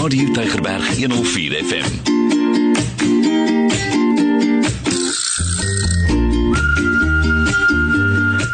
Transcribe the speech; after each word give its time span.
Radio 0.00 0.32
Tygerberg 0.32 0.82
104 0.96 1.52
FM. 1.60 1.88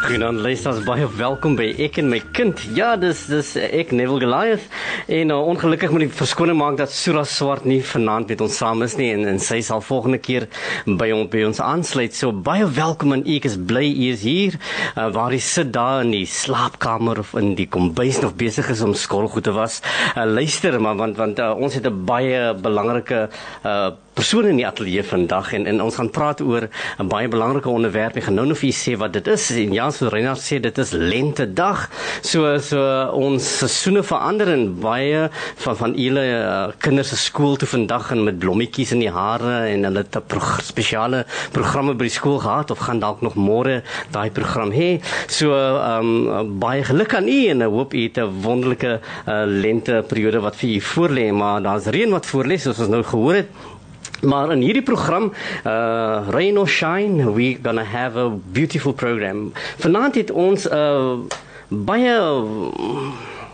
Goeienaand 0.06 0.40
luisters, 0.40 0.80
baie 0.82 1.06
welkom 1.16 1.54
by 1.58 1.68
Ek 1.86 2.00
en 2.02 2.10
my 2.10 2.18
kind. 2.34 2.58
Ja, 2.74 2.96
dis 2.98 3.26
dis 3.30 3.52
ek 3.62 3.94
Neville 3.94 4.24
Goliath 4.24 4.66
en 5.06 5.30
uh, 5.30 5.38
ongelukkig 5.52 5.92
moet 5.94 6.06
ek 6.08 6.14
verskoning 6.18 6.56
maak 6.58 6.76
dat 6.80 6.90
Sura 6.90 7.22
Swart 7.28 7.66
nie 7.68 7.78
vanaand 7.86 8.32
met 8.32 8.40
ons 8.42 8.56
saam 8.58 8.82
is 8.86 8.96
nie 8.98 9.12
en 9.14 9.26
en 9.30 9.38
sy 9.42 9.60
sal 9.62 9.82
volgende 9.84 10.18
keer 10.22 10.48
by 10.86 11.10
ons 11.14 11.30
by 11.30 11.44
ons 11.46 11.60
aansluit. 11.62 12.14
So 12.14 12.32
baie 12.32 12.66
welkom 12.78 13.14
en 13.14 13.22
ek 13.36 13.46
is 13.50 13.58
bly 13.58 13.84
u 13.86 14.08
is 14.12 14.24
hier. 14.26 14.56
Uh, 14.94 15.08
waar 15.14 15.34
jy 15.34 15.42
sit 15.42 15.70
daar 15.74 16.02
in 16.04 16.10
die 16.14 16.26
slaapkamer 16.30 17.22
of 17.22 17.34
in 17.38 17.54
die 17.58 17.68
kombuis 17.70 18.18
nog 18.24 18.34
besig 18.38 18.70
is 18.74 18.82
om 18.82 18.96
skoolgoed 18.98 19.46
te 19.46 19.54
was. 19.54 19.78
Uh, 20.16 20.26
luister 20.26 20.80
maar 20.82 20.98
want 20.98 21.20
want 21.22 21.38
uh, 21.38 21.52
ons 21.54 21.78
het 21.78 21.86
'n 21.86 22.04
baie 22.06 22.54
belangrike 22.54 23.28
uh, 23.64 23.90
persone 24.16 24.48
in 24.48 24.60
die 24.60 24.66
ateljee 24.66 25.04
vandag 25.04 25.52
en 25.56 25.66
en 25.68 25.82
ons 25.84 25.96
gaan 26.00 26.10
praat 26.10 26.40
oor 26.40 26.68
'n 26.98 27.08
baie 27.08 27.28
belangrike 27.28 27.68
onderwerp. 27.68 28.16
Ek 28.16 28.24
gaan 28.24 28.34
nou 28.34 28.46
nog 28.46 28.58
vir 28.58 28.70
julle 28.70 28.82
sê 28.84 28.98
wat 28.98 29.12
dit 29.12 29.26
is. 29.28 29.50
En 29.50 29.72
ja, 29.72 29.90
so 29.90 30.08
Renard 30.08 30.40
sê 30.40 30.60
dit 30.60 30.78
is 30.78 30.90
lente 30.92 31.46
dag. 31.52 31.90
So 32.22 32.58
so 32.58 32.78
ons 33.12 33.58
seisoene 33.58 34.02
verander 34.02 34.48
en 34.48 34.80
baie 34.80 35.28
van 35.56 35.76
van 35.76 35.92
julle 35.94 36.24
uh, 36.24 36.72
kinders 36.78 37.08
se 37.08 37.16
skool 37.16 37.56
toe 37.56 37.68
vandag 37.68 38.10
en 38.12 38.24
met 38.24 38.38
blommetjies 38.38 38.92
in 38.92 39.00
die 39.00 39.10
hare 39.10 39.68
en 39.68 39.84
hulle 39.84 39.98
het 39.98 40.16
'n 40.16 40.22
pro 40.26 40.40
spesiale 40.62 41.26
programme 41.52 41.94
by 41.94 42.04
die 42.04 42.16
skool 42.18 42.38
gehad 42.38 42.70
of 42.70 42.78
gaan 42.78 43.00
dalk 43.00 43.20
nog 43.20 43.34
môre 43.34 43.82
daai 44.12 44.30
program 44.30 44.72
hê. 44.72 45.00
So 45.28 45.52
ehm 45.52 46.28
um, 46.30 46.58
baie 46.58 46.84
geluk 46.84 47.14
aan 47.14 47.28
u 47.28 47.46
en 47.46 47.62
ek 47.62 47.70
hoop 47.70 47.94
u 47.94 48.02
het 48.02 48.18
'n 48.18 48.42
wonderlike 48.42 49.00
uh, 49.28 49.44
lente 49.46 50.04
periode 50.08 50.40
wat 50.40 50.56
vir 50.56 50.68
u 50.76 50.80
voorlê, 50.80 51.32
maar 51.32 51.62
daar's 51.62 51.86
reën 51.86 52.10
wat 52.10 52.26
voorlê 52.26 52.56
soos 52.56 52.78
ons 52.78 52.88
nou 52.88 53.02
gehoor 53.02 53.34
het. 53.34 53.75
Maar 54.22 54.52
in 54.52 54.60
hierdie 54.60 54.82
program, 54.82 55.32
uh 55.66 56.28
Rain 56.30 56.58
or 56.58 56.68
Shine, 56.68 57.32
we 57.32 57.58
gonna 57.62 57.84
have 57.84 58.18
a 58.18 58.30
beautiful 58.52 58.92
program. 58.92 59.52
Vanaand 59.76 60.14
het 60.14 60.30
ons 60.30 60.68
'n 60.68 60.74
uh, 60.74 61.18
baie 61.68 62.42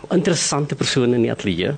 interessante 0.09 0.75
persoon 0.75 1.13
in 1.13 1.21
die 1.21 1.31
ateljee. 1.31 1.75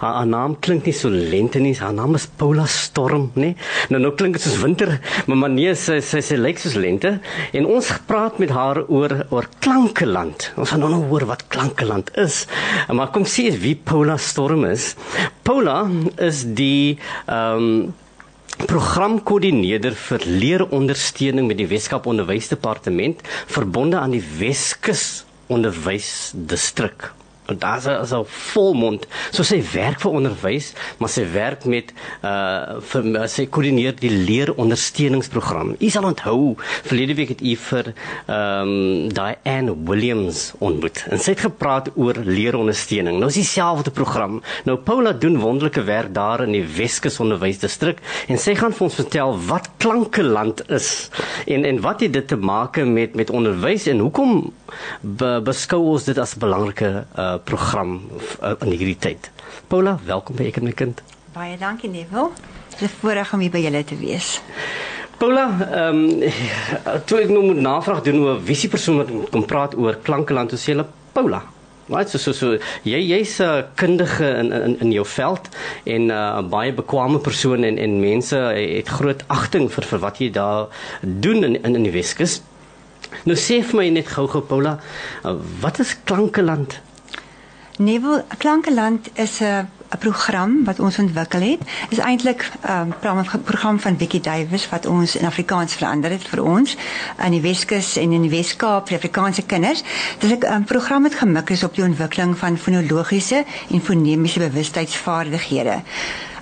Haar, 0.00 0.14
haar 0.18 0.26
naam 0.26 0.54
klink 0.64 0.86
nie 0.88 0.94
so 0.96 1.10
lente 1.12 1.60
nie. 1.62 1.72
Haar 1.78 1.94
naam 1.96 2.16
is 2.18 2.26
Paula 2.40 2.64
Storm, 2.70 3.28
nê? 3.38 3.52
Nou 3.92 4.00
nou 4.02 4.12
klink 4.18 4.36
dit 4.38 4.44
soos 4.44 4.60
winter, 4.62 4.96
maar 5.30 5.38
maar 5.42 5.52
nee, 5.54 5.74
sy 5.78 6.00
sy 6.04 6.22
sy 6.24 6.38
lyk 6.40 6.60
soos 6.62 6.76
lente. 6.80 7.14
En 7.56 7.68
ons 7.76 7.92
praat 8.08 8.40
met 8.42 8.52
haar 8.54 8.82
oor 8.88 9.16
oor 9.30 9.48
Klankeland. 9.64 10.50
Ons 10.60 10.74
gaan 10.74 10.84
nou 10.84 10.92
nou 10.94 11.02
hoor 11.12 11.26
wat 11.30 11.46
Klankeland 11.52 12.12
is. 12.20 12.42
Maar 12.90 13.12
kom 13.14 13.26
sien 13.28 13.54
wie 13.62 13.76
Paula 13.76 14.18
Storm 14.20 14.66
is. 14.70 14.92
Paula 15.46 15.82
is 16.30 16.44
die 16.58 16.98
ehm 17.26 17.66
um, 17.66 17.74
programkoördineerder 18.62 19.94
vir 19.96 20.22
leerondersteuning 20.28 21.48
met 21.48 21.58
die 21.58 21.66
Weskaap 21.70 22.04
Onderwysdepartement 22.06 23.24
verbonde 23.50 23.98
aan 23.98 24.12
die 24.14 24.22
Weskus 24.38 25.24
Onderwysdistrik 25.50 27.08
en 27.46 27.58
daar's 27.58 27.86
as 27.86 28.12
'n 28.12 28.24
volmond. 28.24 29.06
So 29.30 29.42
sy 29.42 29.62
werk 29.72 30.00
vir 30.00 30.10
onderwys, 30.10 30.72
maar 30.98 31.08
sy 31.08 31.26
werk 31.32 31.64
met 31.64 31.92
uh 32.22 32.80
vir 32.80 33.28
sy 33.28 33.46
koördineer 33.46 33.94
die 33.98 34.10
leerondersteuningsprogram. 34.10 35.76
U 35.78 35.88
sal 35.90 36.04
onthou, 36.04 36.56
verlede 36.82 37.14
week 37.14 37.28
het 37.28 37.42
u 37.42 37.56
vir 37.56 37.92
ehm 38.26 38.68
um, 38.68 39.08
Diane 39.08 39.74
Williams 39.84 40.52
ontmoet 40.58 41.04
en 41.10 41.18
sy 41.18 41.30
het 41.30 41.40
gepraat 41.40 41.90
oor 41.94 42.14
leerondersteuning. 42.24 43.18
Nou 43.18 43.28
is 43.28 43.34
dieselfde 43.34 43.90
program. 43.90 44.42
Nou 44.64 44.76
Paula 44.76 45.12
doen 45.12 45.38
wonderlike 45.38 45.82
werk 45.82 46.14
daar 46.14 46.42
in 46.42 46.52
die 46.52 46.66
Weskus 46.76 47.20
Onderwysdistrik 47.20 47.98
en 48.28 48.38
sy 48.38 48.54
gaan 48.54 48.72
vir 48.72 48.84
ons 48.84 48.94
vertel 48.94 49.38
wat 49.46 49.70
Klankeland 49.76 50.62
is 50.70 51.10
en 51.46 51.64
en 51.64 51.80
wat 51.80 51.98
dit 51.98 52.26
te 52.28 52.36
maak 52.36 52.76
met 52.76 53.14
met 53.14 53.30
onderwys 53.30 53.86
en 53.86 53.98
hoekom 53.98 54.52
be, 55.00 55.40
beskou 55.44 55.80
ons 55.92 56.04
dit 56.04 56.18
as 56.18 56.34
'n 56.36 56.38
belangrike 56.38 57.04
uh 57.16 57.31
program 57.38 58.00
uh, 58.42 58.54
in 58.60 58.72
hierdie 58.72 58.98
tyd. 58.98 59.30
Paula, 59.68 59.98
welkom 60.04 60.36
by 60.36 60.50
ek 60.50 60.56
en 60.60 60.64
my 60.64 60.72
kind. 60.72 61.02
Baie 61.32 61.56
dankie 61.58 61.90
Neville. 61.90 62.30
Dit 62.70 62.82
is 62.82 62.90
'n 62.90 62.98
voorreg 63.00 63.32
om 63.32 63.40
hier 63.40 63.50
by 63.50 63.62
julle 63.62 63.84
te 63.84 63.96
wees. 63.96 64.40
Paula, 65.18 65.46
ehm 65.70 65.98
um, 65.98 67.00
toe 67.06 67.20
ek 67.22 67.28
nou 67.30 67.44
moet 67.44 67.60
navraag 67.62 68.02
doen 68.02 68.20
oor 68.24 68.40
wie 68.42 68.56
se 68.58 68.68
persoon 68.68 68.96
wat 68.96 69.10
kom 69.30 69.44
praat 69.46 69.76
oor 69.78 69.98
Klankeland, 70.02 70.50
toe 70.50 70.58
sê 70.58 70.72
hulle 70.72 70.86
Paula. 71.12 71.42
Wat 71.86 72.10
so 72.10 72.18
so 72.18 72.32
so 72.32 72.58
jy 72.82 72.98
jy's 72.98 73.38
'n 73.40 73.44
uh, 73.44 73.62
kundige 73.74 74.28
in 74.40 74.52
in 74.52 74.76
in 74.80 74.92
jou 74.92 75.06
veld 75.06 75.48
en 75.84 76.02
'n 76.06 76.10
uh, 76.10 76.42
baie 76.42 76.72
bekwame 76.72 77.18
persoon 77.18 77.64
en 77.64 77.78
en 77.78 78.00
mense 78.00 78.36
het 78.36 78.88
groot 78.88 79.24
agting 79.26 79.70
vir 79.70 79.84
vir 79.84 79.98
wat 79.98 80.18
jy 80.18 80.30
daar 80.30 80.66
doen 81.02 81.44
in 81.44 81.54
in, 81.62 81.74
in 81.74 81.82
die 81.82 81.92
Weskus. 81.92 82.42
Nou 83.24 83.36
sê 83.36 83.62
vir 83.62 83.76
my 83.76 83.88
net 83.90 84.08
gou-gou 84.08 84.40
Paula, 84.40 84.78
uh, 85.24 85.36
wat 85.60 85.78
is 85.78 85.96
Klankeland? 86.04 86.80
Neville 87.82 88.24
Klankeland 88.38 89.08
is 89.14 89.40
'n 89.40 89.66
'n 89.92 89.98
program 89.98 90.64
wat 90.64 90.80
ons 90.80 90.98
ontwikkel 90.98 91.40
het. 91.40 91.60
Is 91.88 91.98
eintlik 91.98 92.50
'n 92.66 92.94
um, 93.04 93.42
program 93.44 93.80
van 93.80 93.98
Vicky 93.98 94.20
Davies 94.20 94.68
wat 94.68 94.86
ons 94.86 95.16
in 95.16 95.26
Afrikaans 95.26 95.74
verander 95.74 96.10
het 96.10 96.24
vir 96.28 96.42
ons 96.42 96.76
in 97.24 97.30
die 97.30 97.40
Weskus 97.40 97.96
en 97.96 98.12
in 98.12 98.22
die 98.22 98.30
Weskaap 98.30 98.88
vir 98.88 98.96
Afrikaanse 98.96 99.42
kinders. 99.42 99.82
Dit 100.18 100.30
is 100.30 100.38
'n 100.38 100.52
um, 100.52 100.64
program 100.64 101.02
wat 101.02 101.14
gemik 101.14 101.50
is 101.50 101.64
op 101.64 101.74
die 101.74 101.84
ontwikkeling 101.84 102.38
van 102.38 102.58
fonologiese 102.58 103.44
en 103.70 103.80
fonemiese 103.80 104.38
bewustheidsvaardighede. 104.38 105.82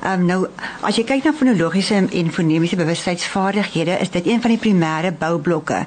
Um, 0.01 0.23
nou 0.25 0.47
as 0.81 0.97
jy 0.97 1.03
kyk 1.05 1.27
na 1.27 1.33
fonologiese 1.37 1.99
en 2.01 2.31
fonemiese 2.33 2.77
bewustheidsvaardighede, 2.81 3.99
is 4.01 4.09
dit 4.15 4.31
een 4.31 4.41
van 4.41 4.55
die 4.55 4.61
primêre 4.61 5.11
boublokke 5.13 5.83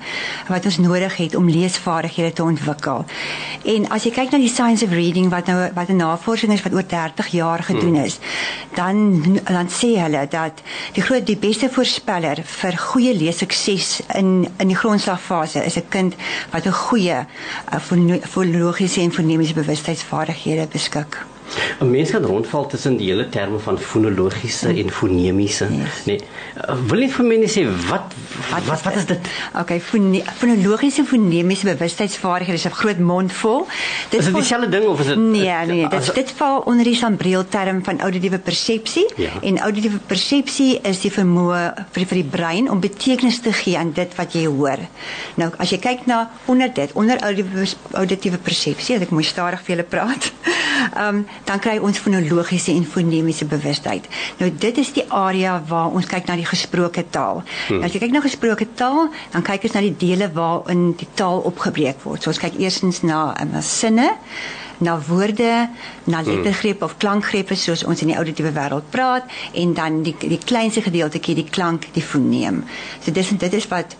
wat 0.51 0.68
ons 0.69 0.78
nodig 0.78 1.16
het 1.18 1.35
om 1.35 1.50
leesvaardighede 1.50 2.34
te 2.38 2.46
ontwikkel. 2.46 3.06
En 3.73 3.90
as 3.96 4.06
jy 4.06 4.12
kyk 4.13 4.35
na 4.35 4.41
die 4.44 4.52
science 4.53 4.85
of 4.85 4.94
reading 4.94 5.31
wat 5.34 5.50
nou 5.50 5.57
wat 5.73 5.90
'n 5.90 5.97
navorsing 5.97 6.53
is 6.53 6.62
wat 6.62 6.73
oor 6.78 6.85
30 6.85 7.28
jaar 7.28 7.63
gedoen 7.63 7.96
is, 8.06 8.19
dan 8.75 9.40
dan 9.50 9.68
sê 9.68 9.97
hulle 9.97 10.28
dat 10.29 10.62
die 10.94 11.02
groot 11.03 11.25
die 11.25 11.38
beste 11.38 11.69
voorspeller 11.69 12.44
vir 12.44 12.78
goeie 12.78 13.18
leessukses 13.18 14.02
in 14.13 14.47
in 14.57 14.68
die 14.68 14.78
grondslagfase 14.78 15.66
is 15.66 15.78
'n 15.78 15.90
kind 15.90 16.16
wat 16.52 16.66
'n 16.66 16.72
goeie 16.72 17.25
uh, 17.73 17.79
fonologiese 18.22 19.02
en 19.02 19.12
fonemiese 19.12 19.53
bewustheidsvaardighede 19.53 20.68
beskik. 20.68 21.33
'n 21.80 21.90
Mens 21.90 22.12
kan 22.12 22.24
rondval 22.24 22.68
tussen 22.68 22.98
die 22.98 23.09
hele 23.09 23.30
terme 23.30 23.59
van 23.59 23.80
fonologiese 23.80 24.68
en 24.68 24.92
fonemiese, 24.92 25.68
yes. 25.72 26.06
nee. 26.06 26.20
Wil 26.88 27.04
jy 27.06 27.09
vir 27.09 27.26
my 27.26 27.38
net 27.42 27.52
sê 27.52 27.64
wat 27.90 28.14
wat 28.50 28.66
wat, 28.68 28.81
wat 28.88 28.96
is 28.96 29.06
dit? 29.06 29.30
Okay, 29.59 29.80
fonologiese 29.82 31.03
en 31.03 31.08
fonemiese 31.08 31.68
bewustheidsvaardighede 31.68 32.58
is 32.58 32.66
'n 32.66 32.78
groot 32.80 33.00
mond 33.00 33.34
vol. 33.34 33.68
Dit 34.09 34.20
is 34.20 34.26
dit 34.26 34.36
dieselfde 34.36 34.70
ding 34.70 34.86
of 34.86 35.00
is 35.00 35.08
dit 35.08 35.18
Nee, 35.18 35.42
nee, 35.42 35.66
nee, 35.66 35.88
dit 35.90 36.00
as, 36.00 36.14
dit 36.14 36.32
val 36.38 36.59
onder 36.59 36.84
die 36.84 36.96
sambreel 36.96 37.48
term 37.48 37.84
van 37.84 38.00
auditiewe 38.00 38.40
persepsie 38.40 39.06
ja. 39.16 39.30
en 39.42 39.59
auditiewe 39.59 40.00
persepsie 40.08 40.80
is 40.82 41.02
die 41.02 41.12
vermoë 41.12 41.62
vir 41.92 42.06
vir 42.06 42.22
die 42.22 42.30
brein 42.30 42.70
om 42.70 42.80
betekenis 42.80 43.40
te 43.40 43.53
gee 43.53 43.78
aan 43.78 43.92
dit 43.94 44.16
wat 44.16 44.34
jy 44.34 44.46
hoor. 44.46 44.80
Nou, 45.36 45.52
as 45.58 45.70
jy 45.70 45.80
kyk 45.80 46.06
na 46.06 46.30
onder 46.46 46.74
dit, 46.74 46.92
onder 46.94 47.20
auditiewe 47.92 48.38
persepsie, 48.38 49.00
ek 49.00 49.09
moet 49.09 49.26
stadig 49.26 49.62
vir 49.62 49.76
julle 49.76 49.88
praat. 49.90 50.32
Ehm 50.94 51.16
um, 51.16 51.25
dan 51.44 51.59
kry 51.59 51.78
ons 51.78 52.00
fonologiese 52.00 52.72
en 52.72 52.85
fonemiese 52.85 53.45
bewustheid. 53.45 54.07
Nou 54.38 54.50
dit 54.66 54.78
is 54.78 54.94
die 54.94 55.06
area 55.09 55.56
waar 55.67 55.91
ons 55.91 56.07
kyk 56.09 56.28
na 56.28 56.35
die 56.39 56.47
gesproke 56.47 57.06
taal. 57.09 57.44
Hmm. 57.44 57.79
Nou, 57.79 57.88
as 57.88 57.95
jy 57.95 58.01
kyk 58.03 58.16
na 58.16 58.23
gesproke 58.23 58.67
taal, 58.79 59.09
dan 59.34 59.45
kyk 59.45 59.69
ons 59.69 59.78
na 59.78 59.85
die 59.85 59.95
dele 59.97 60.29
waarin 60.34 60.91
die 60.99 61.09
taal 61.20 61.43
opgebreek 61.49 62.03
word. 62.03 62.23
So 62.23 62.34
ons 62.34 62.41
kyk 62.41 62.59
eersins 62.61 63.03
na 63.08 63.31
um, 63.41 63.58
sinne 63.61 64.11
na 64.84 64.97
woorde, 65.08 65.70
na 66.03 66.22
hmm. 66.22 66.29
lettergrepe 66.29 66.84
of 66.84 66.97
klankgrepe 66.97 67.55
soos 67.55 67.85
ons 67.87 68.02
in 68.02 68.11
die 68.11 68.17
auditiewe 68.17 68.52
wêreld 68.55 68.90
praat 68.91 69.29
en 69.53 69.76
dan 69.78 70.02
die 70.03 70.16
die 70.19 70.41
kleinste 70.41 70.81
gedeeltjie 70.81 71.37
die 71.37 71.49
klank, 71.49 71.87
die 71.93 72.03
foneem. 72.03 72.64
So 73.03 73.11
dis 73.11 73.29
dit 73.29 73.53
is 73.53 73.69
wat 73.72 73.96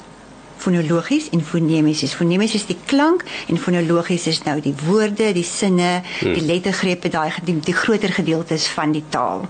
fonologies 0.64 1.30
en 1.36 1.44
fonemies 1.44 2.04
is. 2.08 2.16
Fonemies 2.18 2.56
is 2.60 2.68
die 2.70 2.80
klank 2.90 3.26
en 3.52 3.60
fonologies 3.60 4.28
is 4.32 4.44
nou 4.48 4.60
die 4.64 4.76
woorde, 4.86 5.32
die 5.36 5.48
sinne, 5.48 6.02
hmm. 6.02 6.38
die 6.38 6.46
lettergrepe, 6.48 7.12
daai 7.14 7.32
die, 7.44 7.58
die 7.60 7.76
groter 7.76 8.14
gedeeltes 8.16 8.68
van 8.72 8.96
die 8.96 9.04
taal. 9.14 9.48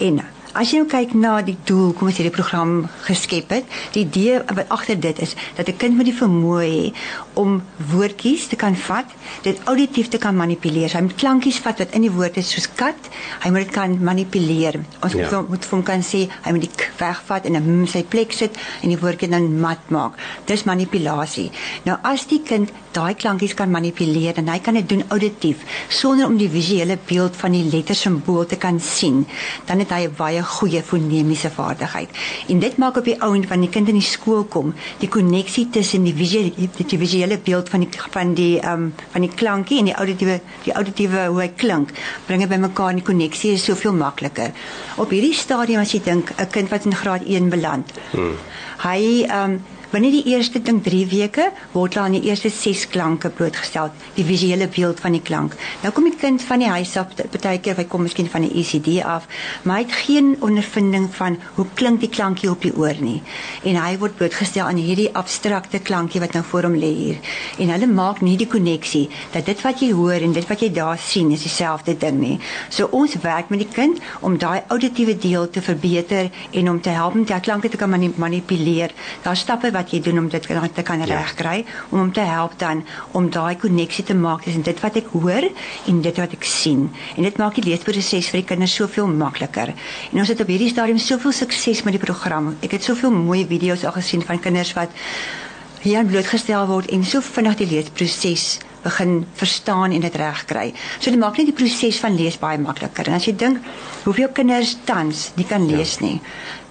En 0.00 0.22
as 0.58 0.72
jy 0.72 0.80
nou 0.80 0.88
kyk 0.90 1.12
na 1.14 1.36
die 1.46 1.56
doel, 1.66 1.92
kom 1.94 2.08
ons 2.10 2.16
sê 2.18 2.24
die 2.26 2.34
program 2.34 2.82
geskep 3.06 3.52
het, 3.54 3.76
die 3.94 4.02
idee 4.06 4.40
wat 4.48 4.70
agter 4.74 4.98
dit 4.98 5.20
is 5.22 5.36
dat 5.56 5.68
'n 5.68 5.76
kind 5.78 5.96
moet 5.96 6.10
die 6.10 6.20
vermoë 6.22 6.64
hê 6.66 6.92
om 7.34 7.62
woordjies 7.90 8.46
te 8.50 8.56
kan 8.56 8.76
vat, 8.76 9.06
dit 9.42 9.58
auditief 9.70 10.08
te 10.08 10.18
kan 10.18 10.36
manipuleer. 10.36 10.92
Hy 10.92 11.02
moet 11.06 11.18
klankies 11.20 11.60
vat 11.64 11.78
wat 11.78 11.94
in 11.96 12.02
die 12.06 12.12
woord 12.12 12.36
is 12.40 12.50
soos 12.50 12.68
kat. 12.74 13.10
Hy 13.44 13.50
moet 13.50 13.66
dit 13.66 13.74
kan 13.74 13.96
manipuleer. 14.04 14.80
Ons 15.02 15.14
Ja. 15.14 15.28
ja. 15.30 15.40
moet 15.48 15.64
vir 15.64 15.76
hom 15.76 15.84
kan 15.84 16.02
sê 16.02 16.28
hy 16.44 16.52
moet 16.52 16.66
die 16.66 16.76
k 16.76 16.90
wegvat 16.98 17.46
en 17.46 17.56
'n 17.56 17.62
mm 17.62 17.86
sy 17.86 18.02
plek 18.02 18.32
sit 18.32 18.56
en 18.82 18.88
die 18.88 18.98
woordjie 18.98 19.28
dan 19.28 19.60
mat 19.60 19.90
maak. 19.90 20.12
Dis 20.46 20.64
manipulasie. 20.64 21.50
Nou 21.84 21.98
as 22.02 22.26
die 22.26 22.42
kind 22.42 22.70
daai 22.92 23.14
klankies 23.14 23.54
kan 23.54 23.70
manipuleer 23.70 24.38
en 24.38 24.48
hy 24.48 24.58
kan 24.58 24.74
dit 24.74 24.88
doen 24.88 25.04
auditief 25.08 25.56
sonder 25.88 26.26
om 26.26 26.36
die 26.36 26.48
visuele 26.48 26.98
beeld 27.06 27.36
van 27.36 27.52
die 27.52 27.64
lettersimbool 27.64 28.46
te 28.46 28.56
kan 28.56 28.80
sien, 28.80 29.26
dan 29.66 29.78
het 29.78 29.90
hy 29.90 30.06
'n 30.06 30.14
baie 30.16 30.42
goeie 30.42 30.82
fonemiese 30.82 31.50
vaardigheid. 31.50 32.10
En 32.48 32.58
dit 32.58 32.76
maak 32.76 32.96
op 32.96 33.04
die 33.04 33.20
ouend 33.22 33.48
wanneer 33.48 33.70
die 33.70 33.78
kind 33.78 33.88
in 33.88 33.98
die 34.00 34.02
skool 34.02 34.44
kom, 34.44 34.74
die 34.98 35.08
koneksie 35.08 35.68
tussen 35.70 36.04
die 36.04 36.14
visuele 36.14 36.50
die, 36.56 36.86
die 36.86 36.98
visuele 37.30 37.38
beeld 37.38 37.68
van 37.68 37.80
die 37.80 37.88
van 38.10 38.34
die 38.34 38.60
ehm 38.60 38.72
um, 38.72 38.94
van 39.12 39.20
die 39.20 39.30
klankie 39.34 39.78
en 39.78 39.84
die 39.84 39.94
auditiewe 39.94 40.40
die 40.64 40.72
auditiewe 40.72 41.26
hoe 41.28 41.40
hy 41.40 41.48
klink, 41.56 41.90
bring 42.26 42.40
dit 42.40 42.48
bymekaar 42.48 42.90
en 42.90 43.00
die 43.00 43.04
koneksie 43.04 43.52
is 43.52 43.64
soveel 43.64 43.94
makliker. 43.94 44.52
Op 44.96 45.10
hierdie 45.10 45.34
stadium 45.34 45.80
as 45.80 45.92
jy 45.92 46.02
dink 46.02 46.32
'n 46.36 46.50
kind 46.50 46.70
wat 46.70 46.84
in 46.84 46.94
graad 46.94 47.22
1 47.26 47.48
beland. 47.50 47.92
Hmm. 48.12 48.34
Hy 48.82 49.24
ehm 49.28 49.50
um, 49.50 49.62
Binne 49.90 50.12
die 50.14 50.22
eerste 50.30 50.60
dink 50.62 50.84
3 50.86 51.06
weke 51.10 51.48
word 51.72 51.96
hulle 51.96 52.04
aan 52.06 52.14
die 52.14 52.28
eerste 52.28 52.46
6 52.54 52.84
klanke 52.92 53.26
blootgestel, 53.34 53.88
die 54.14 54.22
visuele 54.22 54.68
beeld 54.70 55.00
van 55.02 55.16
die 55.16 55.22
klank. 55.26 55.56
Nou 55.82 55.90
kom 55.90 56.04
die 56.06 56.14
kind 56.14 56.44
van 56.46 56.62
die 56.62 56.68
huis 56.70 56.92
af, 57.00 57.16
baie 57.18 57.58
keer 57.58 57.74
hy 57.74 57.88
kom 57.90 58.04
miskien 58.06 58.28
van 58.30 58.46
die 58.46 58.52
ECD 58.62 59.00
af, 59.02 59.26
maar 59.64 59.80
hy 59.80 59.86
het 59.88 59.96
geen 60.04 60.28
ondervinding 60.46 61.08
van 61.16 61.40
hoe 61.56 61.66
klink 61.74 62.04
die 62.04 62.10
klankie 62.12 62.52
op 62.52 62.62
die 62.62 62.70
oor 62.78 63.00
nie. 63.02 63.16
En 63.66 63.80
hy 63.82 63.96
word 63.98 64.14
blootgestel 64.20 64.68
aan 64.68 64.78
hierdie 64.78 65.08
abstrakte 65.18 65.80
klankie 65.82 66.22
wat 66.22 66.38
nou 66.38 66.44
voor 66.52 66.68
hom 66.68 66.78
lê 66.78 66.92
hier. 67.00 67.18
En 67.58 67.74
hulle 67.74 67.90
maak 67.90 68.22
nie 68.22 68.36
die 68.38 68.46
koneksie 68.54 69.08
dat 69.34 69.50
dit 69.50 69.66
wat 69.66 69.82
jy 69.82 69.90
hoor 69.98 70.22
en 70.22 70.38
dit 70.38 70.48
wat 70.52 70.62
jy 70.62 70.70
daar 70.78 71.02
sien 71.02 71.34
is 71.34 71.48
dieselfde 71.48 71.96
ding 71.98 72.22
nie. 72.22 72.38
So 72.70 72.86
ons 72.94 73.18
werk 73.26 73.50
met 73.50 73.64
die 73.64 73.70
kind 73.74 73.98
om 74.22 74.38
daai 74.38 74.62
auditiewe 74.70 75.18
deel 75.18 75.50
te 75.50 75.66
verbeter 75.66 76.30
en 76.54 76.70
om 76.76 76.78
te 76.78 76.94
help 76.94 77.18
om 77.18 77.26
die 77.26 77.42
klanke 77.42 77.74
te 77.74 77.82
kan 77.82 77.90
mani 77.90 78.14
manipuleer. 78.14 78.94
Daar 79.26 79.34
stappe 79.36 79.74
wat 79.80 79.92
jy 79.94 80.00
doen 80.04 80.20
om 80.22 80.28
dit 80.32 80.46
kan- 80.46 80.70
te 80.76 80.84
kan 80.86 81.00
ja. 81.02 81.08
regkry 81.10 81.64
om 81.90 81.98
hom 81.98 82.12
te 82.12 82.24
help 82.26 82.58
dan 82.60 82.84
om 83.16 83.30
daai 83.30 83.56
koneksie 83.56 84.04
te 84.04 84.14
maak 84.14 84.44
tussen 84.44 84.62
dit 84.62 84.80
wat 84.84 84.96
ek 85.00 85.10
hoor 85.16 85.48
en 85.86 86.00
dit 86.02 86.16
wat 86.22 86.32
ek 86.36 86.44
sien. 86.44 86.88
En 87.16 87.22
dit 87.26 87.36
maak 87.40 87.56
die 87.58 87.66
leesproses 87.70 88.30
vir 88.30 88.42
die 88.42 88.48
kinders 88.52 88.74
soveel 88.74 89.08
makliker. 89.10 89.74
En 90.12 90.18
ons 90.22 90.28
het 90.28 90.40
op 90.40 90.50
hierdie 90.50 90.70
stadium 90.70 90.98
soveel 90.98 91.32
sukses 91.32 91.84
met 91.86 91.96
die 91.96 92.02
program. 92.02 92.54
Ek 92.62 92.76
het 92.76 92.84
soveel 92.84 93.12
mooi 93.14 93.44
video's 93.46 93.84
al 93.84 93.96
gesien 93.96 94.22
van 94.22 94.40
kinders 94.40 94.74
wat 94.78 94.90
hier 95.80 96.04
blootgestel 96.04 96.66
word 96.68 96.90
en 96.92 97.04
so 97.08 97.22
vinnig 97.24 97.56
die 97.56 97.70
leesproses 97.70 98.58
begin 98.84 99.26
verstaan 99.36 99.92
en 99.92 100.00
dit 100.04 100.16
reg 100.16 100.44
kry. 100.48 100.66
So 100.98 101.10
dit 101.12 101.20
maak 101.20 101.36
net 101.40 101.50
die 101.50 101.56
proses 101.56 102.00
van 102.00 102.16
lees 102.16 102.38
baie 102.40 102.60
makliker. 102.60 103.08
En 103.08 103.18
as 103.18 103.28
jy 103.28 103.34
dink 103.36 103.60
hoeveel 104.04 104.32
kinders 104.36 104.76
tans 104.88 105.30
nie 105.36 105.46
kan 105.48 105.66
lees 105.68 105.98
ja. 105.98 106.06
nie, 106.06 106.20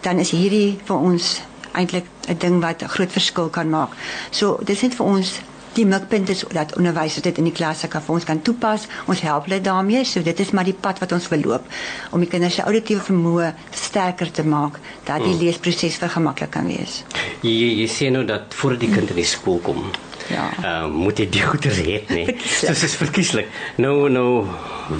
dan 0.05 0.21
is 0.21 0.33
hierdie 0.33 0.79
vir 0.85 1.05
ons 1.11 1.39
eintlik 1.73 2.05
'n 2.27 2.37
ding 2.37 2.61
wat 2.61 2.83
'n 2.83 2.87
groot 2.95 3.11
verskil 3.11 3.49
kan 3.49 3.69
maak. 3.69 3.89
So 4.31 4.59
dis 4.63 4.81
net 4.81 4.95
vir 4.95 5.05
ons 5.05 5.39
die 5.73 5.85
mikpunt 5.85 6.29
is 6.29 6.43
dat 6.51 6.75
onderwysers 6.77 7.23
dit 7.25 7.37
in 7.37 7.47
die 7.49 7.55
klasse 7.55 7.87
kan 7.87 8.01
vir 8.01 8.15
ons 8.15 8.27
kan 8.27 8.41
toepas. 8.41 8.87
Ons 9.05 9.21
help 9.25 9.47
hulle 9.47 9.61
daarmee. 9.61 10.03
So 10.07 10.21
dit 10.25 10.39
is 10.39 10.51
maar 10.51 10.67
die 10.67 10.73
pad 10.73 10.99
wat 10.99 11.11
ons 11.15 11.29
wil 11.31 11.43
loop 11.45 11.65
om 12.11 12.19
die 12.19 12.29
kinders 12.29 12.59
se 12.59 12.65
auditiewe 12.65 13.01
vermoë 13.05 13.53
sterker 13.71 14.31
te 14.31 14.43
maak 14.43 14.79
dat 15.03 15.23
die 15.23 15.33
hmm. 15.33 15.43
leesproses 15.43 15.99
vergemaklik 16.01 16.51
kan 16.57 16.67
wees. 16.67 17.03
Jy 17.45 17.73
jy 17.81 17.87
sê 17.87 18.11
nou 18.13 18.25
dat 18.25 18.53
voor 18.61 18.77
die 18.77 18.91
kind 18.91 19.09
in 19.09 19.21
die 19.21 19.27
skool 19.27 19.61
kom. 19.63 19.89
Ja. 20.29 20.49
Uh, 20.61 20.89
moet 20.93 21.17
jy 21.17 21.25
die 21.33 21.41
goeders 21.41 21.79
hê, 21.81 22.03
nee. 22.09 22.35
So 22.59 22.73
dis 22.73 22.97
verkieslik. 22.99 23.49
Nou 23.81 24.09
nou 24.13 24.45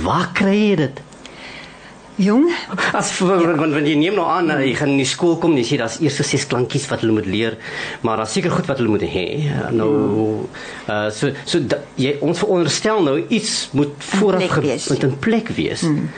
waar 0.06 0.31
kry 0.33 0.56
jy 0.56 0.75
dit? 0.86 1.04
Jong, 2.19 2.50
As 3.00 3.13
want 3.24 3.71
want 3.71 3.88
jy 3.88 3.95
neem 3.95 4.18
nou 4.18 4.25
aan 4.27 4.51
jy 4.60 4.74
gaan 4.75 4.92
in 4.92 5.00
die 5.00 5.07
skool 5.07 5.38
kom 5.39 5.54
en 5.56 5.62
jy 5.62 5.68
sê 5.69 5.77
daar's 5.80 6.00
eers 6.04 6.18
ses 6.27 6.44
klankies 6.51 6.88
wat 6.92 7.06
hulle 7.06 7.16
moet 7.16 7.30
leer, 7.30 7.56
maar 8.04 8.19
daar's 8.19 8.33
seker 8.36 8.51
goed 8.51 8.68
wat 8.68 8.81
hulle 8.81 8.92
moet 8.92 9.06
hê. 9.07 9.27
Nou 9.71 9.92
uh 10.89 11.06
so 11.16 11.31
so 11.48 11.63
da, 11.63 11.80
jy 11.95 12.18
ons 12.25 12.42
veronderstel 12.44 13.00
nou 13.07 13.16
iets 13.30 13.69
moet 13.77 13.95
vooraf 14.12 14.60
wees. 14.66 14.89
moet 14.92 15.07
in 15.07 15.16
plek 15.24 15.54
wees. 15.56 15.86
Hmm. 15.88 16.10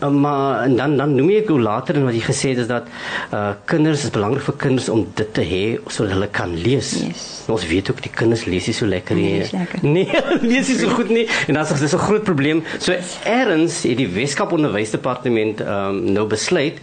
Maar 0.00 0.62
en 0.64 0.76
dan 0.76 0.96
dan 0.96 1.14
noem 1.14 1.30
ek 1.30 1.48
hoe 1.52 1.60
later 1.60 1.94
en 2.00 2.04
wat 2.08 2.14
jy 2.14 2.22
gesê 2.26 2.48
het 2.54 2.58
is 2.64 2.70
dat 2.70 2.88
uh 3.32 3.52
kinders 3.70 4.04
is 4.04 4.10
belangrik 4.14 4.42
vir 4.48 4.56
kinders 4.64 4.88
om 4.88 5.04
dit 5.14 5.34
te 5.34 5.44
hê 5.46 5.62
sodat 5.86 6.12
hulle 6.16 6.28
kan 6.34 6.54
lees. 6.64 6.90
Yes. 7.00 7.26
Ons 7.50 7.66
weet 7.70 7.90
ook 7.90 8.02
die 8.02 8.10
kinders 8.14 8.44
lees 8.44 8.66
nie 8.66 8.74
so 8.74 8.86
lekker 8.86 9.16
Nee, 9.16 9.38
nie. 9.40 9.48
lekker. 9.52 9.78
Nee, 9.96 10.06
lees 10.42 10.68
nie 10.68 10.78
so 10.80 10.88
goed 10.94 11.10
nie 11.10 11.26
en 11.46 11.54
dan 11.54 11.62
is 11.64 11.80
dit 11.80 11.92
'n 11.94 12.04
groot 12.06 12.24
probleem. 12.24 12.64
So 12.78 12.92
eers 13.24 13.82
het 13.82 13.96
die 13.96 14.08
Weskaap 14.08 14.52
Onderwysdepartement 14.52 15.60
um, 15.60 16.02
nou 16.12 16.26
besluit 16.26 16.78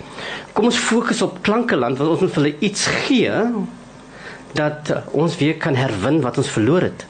kom 0.53 0.65
ons 0.65 0.77
fokus 0.77 1.21
op 1.21 1.41
klankeland 1.41 1.97
want 1.97 2.09
ons 2.09 2.19
moet 2.21 2.33
vir 2.33 2.43
hulle 2.43 2.55
iets 2.59 2.85
gee 3.07 3.31
dat 4.53 4.89
uh, 4.89 4.97
ons 5.11 5.35
weer 5.37 5.57
kan 5.57 5.75
herwin 5.75 6.21
wat 6.21 6.37
ons 6.37 6.49
verloor 6.49 6.81
het. 6.81 7.05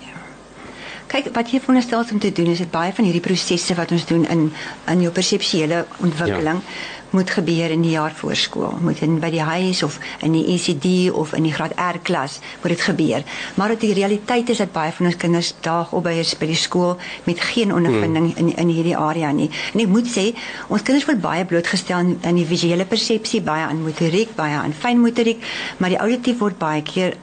Kyk 1.07 1.31
wat 1.35 1.51
jy 1.51 1.59
veronderstel 1.63 2.03
is 2.03 2.11
om 2.11 2.19
te 2.19 2.31
doen 2.31 2.51
is 2.51 2.61
dit 2.63 2.71
baie 2.71 2.91
van 2.93 3.07
hierdie 3.07 3.23
prosesse 3.23 3.75
wat 3.77 3.91
ons 3.95 4.05
doen 4.09 4.25
in 4.27 4.47
in 4.91 5.01
jou 5.05 5.11
perseptuele 5.15 5.85
ontwikkeling 6.03 6.59
ja. 6.59 6.95
moet 7.15 7.29
gebeur 7.31 7.71
in 7.71 7.81
die 7.85 7.93
jaar 7.93 8.11
voor 8.15 8.35
skool. 8.35 8.73
Moet 8.83 8.99
in 9.05 9.19
by 9.23 9.29
die 9.31 9.43
huis 9.43 9.83
of 9.83 9.95
in 10.25 10.33
die 10.35 10.43
ECD 10.53 11.11
of 11.15 11.31
in 11.37 11.45
die 11.47 11.53
graad 11.55 11.75
R 11.79 11.99
klas 12.03 12.39
moet 12.61 12.73
dit 12.75 12.83
gebeur. 12.83 13.23
Maar 13.55 13.75
dat 13.75 13.85
die 13.85 13.93
realiteit 13.95 14.49
is 14.49 14.59
dat 14.59 14.73
baie 14.75 14.91
van 14.91 15.05
ons 15.05 15.15
kinders 15.15 15.53
daag 15.63 15.93
op 15.95 16.03
by 16.03 16.15
by 16.39 16.49
die 16.51 16.59
skool 16.59 16.97
met 17.23 17.39
geen 17.39 17.73
ondervinding 17.73 18.33
hmm. 18.33 18.47
in 18.47 18.57
in 18.65 18.73
hierdie 18.75 18.97
area 18.97 19.31
nie. 19.31 19.49
En 19.73 19.85
ek 19.85 19.93
moet 19.93 20.09
sê, 20.11 20.33
ons 20.67 20.83
kinders 20.83 21.07
word 21.07 21.21
baie 21.23 21.45
blootgestel 21.45 21.95
aan, 21.97 22.17
aan 22.23 22.35
die 22.35 22.47
visuele 22.47 22.85
persepsie, 22.85 23.41
baie 23.41 23.63
aan 23.63 23.81
motoriek, 23.81 24.35
baie 24.35 24.59
aan 24.59 24.75
fynmotoriek, 24.75 25.43
maar 25.77 25.95
die 25.95 26.01
auditief 26.03 26.43
word 26.43 26.59
baie 26.59 26.83
keer 26.83 27.15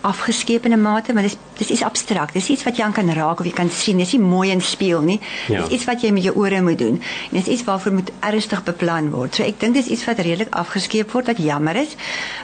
afgeskeep 0.00 0.64
in 0.64 0.72
'n 0.72 0.82
mate, 0.82 1.12
maar 1.12 1.22
dis 1.22 1.36
dis 1.58 1.70
iets 1.70 1.82
abstrakt. 1.82 2.32
Dis 2.32 2.48
iets 2.48 2.64
wat 2.64 2.76
jy 2.76 2.84
aan 2.84 2.92
kan 2.92 3.12
raak 3.12 3.40
of 3.40 3.46
jy 3.46 3.52
kan 3.52 3.70
sien. 3.70 3.98
Dis 3.98 4.12
nie 4.12 4.20
mooi 4.20 4.50
in 4.50 4.60
speel 4.60 5.00
nie. 5.00 5.20
Ja. 5.48 5.60
Dis 5.60 5.68
iets 5.68 5.84
wat 5.84 6.00
jy 6.00 6.10
met 6.10 6.22
jou 6.22 6.36
ore 6.36 6.62
moet 6.62 6.78
doen. 6.78 7.02
En 7.30 7.42
dis 7.42 7.46
iets 7.46 7.64
waarvoor 7.64 7.92
moet 7.92 8.10
ernstig 8.20 8.62
beplan 8.64 9.10
word. 9.10 9.34
So 9.34 9.42
ek 9.42 9.60
dink 9.60 9.74
dis 9.74 9.86
iets 9.86 10.04
wat 10.04 10.18
redelik 10.18 10.54
afgeskeep 10.54 11.10
word 11.12 11.26
wat 11.26 11.38
jammer 11.38 11.76
is. 11.76 11.96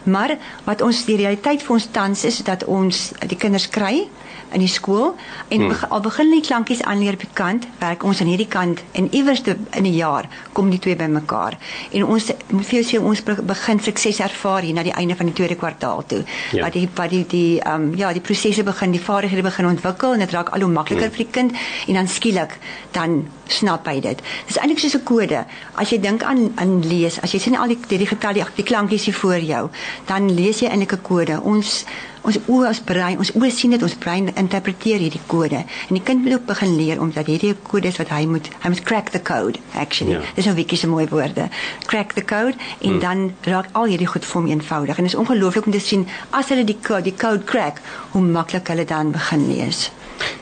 Maar 0.05 0.37
wat 0.65 0.83
ons 0.83 1.05
die 1.05 1.17
realiteit 1.17 1.62
vir 1.62 1.73
ons 1.73 1.89
tans 1.91 2.25
is 2.25 2.39
dat 2.39 2.65
ons 2.65 3.12
die 3.27 3.37
kinders 3.37 3.69
kry 3.69 4.09
in 4.55 4.62
die 4.65 4.71
skool 4.71 5.15
en 5.49 5.67
hmm. 5.67 5.91
al 5.91 6.03
begin 6.05 6.31
die 6.33 6.43
klankies 6.45 6.83
aanleer 6.83 7.19
op 7.19 7.25
die 7.25 7.33
kant, 7.37 7.67
werk 7.81 8.05
ons 8.06 8.21
aan 8.23 8.31
hierdie 8.31 8.49
kant 8.51 8.83
en 8.93 9.09
iewers 9.15 9.43
in 9.47 9.87
die 9.87 9.95
jaar 9.97 10.29
kom 10.56 10.71
die 10.73 10.81
twee 10.83 10.97
bymekaar. 10.97 11.59
En 11.93 12.06
ons 12.15 12.31
moet 12.51 12.67
vir 12.69 12.79
jou 12.81 12.85
sê 12.89 13.01
ons 13.03 13.23
begin 13.25 13.83
sukses 13.83 14.21
ervaar 14.25 14.67
hier 14.67 14.77
na 14.77 14.87
die 14.87 14.95
einde 14.95 15.17
van 15.19 15.31
die 15.31 15.37
tweede 15.37 15.59
kwartaal 15.61 16.05
toe. 16.11 16.23
Ja. 16.53 16.65
Wat 16.67 16.79
die 16.79 16.87
wat 16.95 17.11
die 17.11 17.25
die 17.29 17.61
ehm 17.61 17.91
um, 17.91 17.95
ja, 17.99 18.12
die 18.15 18.23
prosesse 18.25 18.65
begin, 18.67 18.94
die 18.94 19.03
vaardighede 19.03 19.44
begin 19.46 19.70
ontwikkel 19.73 20.15
en 20.15 20.25
dit 20.25 20.34
raak 20.37 20.53
al 20.55 20.67
hoe 20.67 20.73
makliker 20.73 21.08
hmm. 21.08 21.17
vir 21.17 21.25
die 21.25 21.32
kind 21.39 21.56
en 21.89 22.01
dan 22.01 22.08
skielik 22.08 22.58
dan 22.94 23.25
snap 23.51 23.87
hy 23.91 23.99
dit. 24.01 24.23
Dis 24.49 24.58
eintlik 24.61 24.81
soos 24.81 24.96
'n 24.96 25.05
kode. 25.05 25.44
As 25.75 25.91
jy 25.91 25.99
dink 26.01 26.23
aan 26.23 26.53
aan 26.56 26.81
lees, 26.82 27.20
as 27.20 27.32
jy 27.32 27.41
sien 27.41 27.56
al 27.56 27.69
die 27.69 27.79
die, 27.89 27.99
die 27.99 28.06
getal 28.06 28.32
die, 28.34 28.44
die 28.56 28.65
klankies 28.65 29.05
hier 29.05 29.15
voor 29.15 29.39
jou, 29.39 29.69
dan 30.06 30.31
lees 30.34 30.61
jy 30.61 30.69
eintlik 30.69 30.93
'n 30.93 31.03
kode. 31.03 31.41
Ons 31.43 31.84
ons 32.24 32.38
oë 32.48 32.69
as 32.70 32.81
brein, 32.84 33.19
ons 33.20 33.31
oë 33.36 33.50
sien 33.52 33.74
dit, 33.74 33.82
ons 33.84 33.96
brein 34.00 34.31
interpreteer 34.40 35.02
hierdie 35.04 35.22
kode. 35.31 35.60
En 35.88 35.96
die 35.96 36.02
kind 36.04 36.24
moet 36.24 36.38
ook 36.38 36.46
begin 36.48 36.76
leer 36.78 37.00
omdat 37.02 37.28
hierdie 37.31 37.52
kode 37.69 37.90
is 37.90 37.98
wat 38.00 38.12
hy 38.14 38.24
moet 38.31 38.48
hy 38.62 38.72
moet 38.72 38.84
crack 38.88 39.12
the 39.14 39.20
code 39.20 39.60
actually. 39.81 40.16
Ja. 40.16 40.22
Dis 40.36 40.48
nou 40.48 40.56
wiekie 40.56 40.78
se 40.81 40.88
mooi 40.90 41.06
woorde. 41.12 41.48
Crack 41.90 42.14
the 42.19 42.24
code 42.24 42.56
en 42.81 42.96
hmm. 42.96 43.02
dan 43.04 43.26
raak 43.48 43.69
al 43.72 43.90
hierdie 43.93 44.08
goed 44.10 44.24
vir 44.24 44.40
hom 44.40 44.50
eenvoudig. 44.52 44.96
En 44.96 45.08
dit 45.08 45.12
is 45.12 45.20
ongelooflik 45.20 45.69
om 45.69 45.76
te 45.76 45.82
sien 45.82 46.06
as 46.31 46.52
hulle 46.52 46.64
die 46.69 46.78
code, 46.81 47.08
die 47.10 47.16
code 47.19 47.44
crack, 47.48 47.82
hoe 48.14 48.24
maklik 48.24 48.72
hulle 48.72 48.88
dan 48.88 49.12
begin 49.14 49.48
lees. 49.52 49.90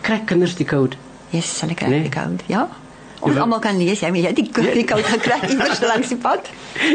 Kry 0.06 0.22
kinders 0.26 0.54
die 0.58 0.68
code. 0.68 0.98
Yes, 1.32 1.50
hulle 1.64 1.74
kry 1.74 1.88
Nee. 1.88 2.02
nee. 2.02 2.10
die 2.10 2.14
code. 2.20 2.46
Ja. 2.46 2.68
Ons 3.22 3.38
almal 3.38 3.60
kan 3.62 3.76
lees, 3.78 4.00
jy 4.02 4.10
weet 4.10 4.24
jy 4.24 4.32
die 4.40 4.46
die 4.74 4.84
code 4.88 5.04
gekry 5.06 5.38
iewers 5.52 5.80
langs 5.86 6.10
die 6.10 6.18
pad. 6.18 6.48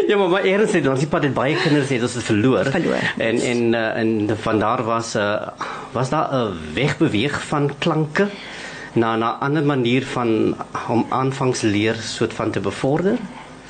Ja, 0.09 0.17
maar 0.19 0.29
maar 0.33 0.47
eers 0.49 0.73
het 0.75 0.87
ons 0.91 0.99
die 0.99 1.07
pad 1.07 1.23
het 1.23 1.33
baie 1.37 1.55
kinders 1.61 1.89
het 1.93 2.03
ons 2.03 2.17
het 2.19 2.27
verloor. 2.27 2.67
Verloor, 2.73 3.07
En 3.29 3.39
en 3.39 3.63
uh, 3.73 3.85
en 4.01 4.37
van 4.43 4.59
daar 4.59 4.83
was 4.83 5.15
uh, 5.15 5.47
was 5.95 6.09
daar 6.09 6.27
'n 6.35 6.73
wegbeweeg 6.73 7.41
van 7.47 7.71
klanke 7.79 8.27
na 8.93 9.15
na 9.15 9.37
'n 9.37 9.39
ander 9.39 9.63
manier 9.63 10.05
van 10.05 10.55
om 10.87 11.05
aanvangsleer 11.09 11.95
soort 11.95 12.33
van 12.33 12.51
te 12.51 12.59
bevorder. 12.59 13.17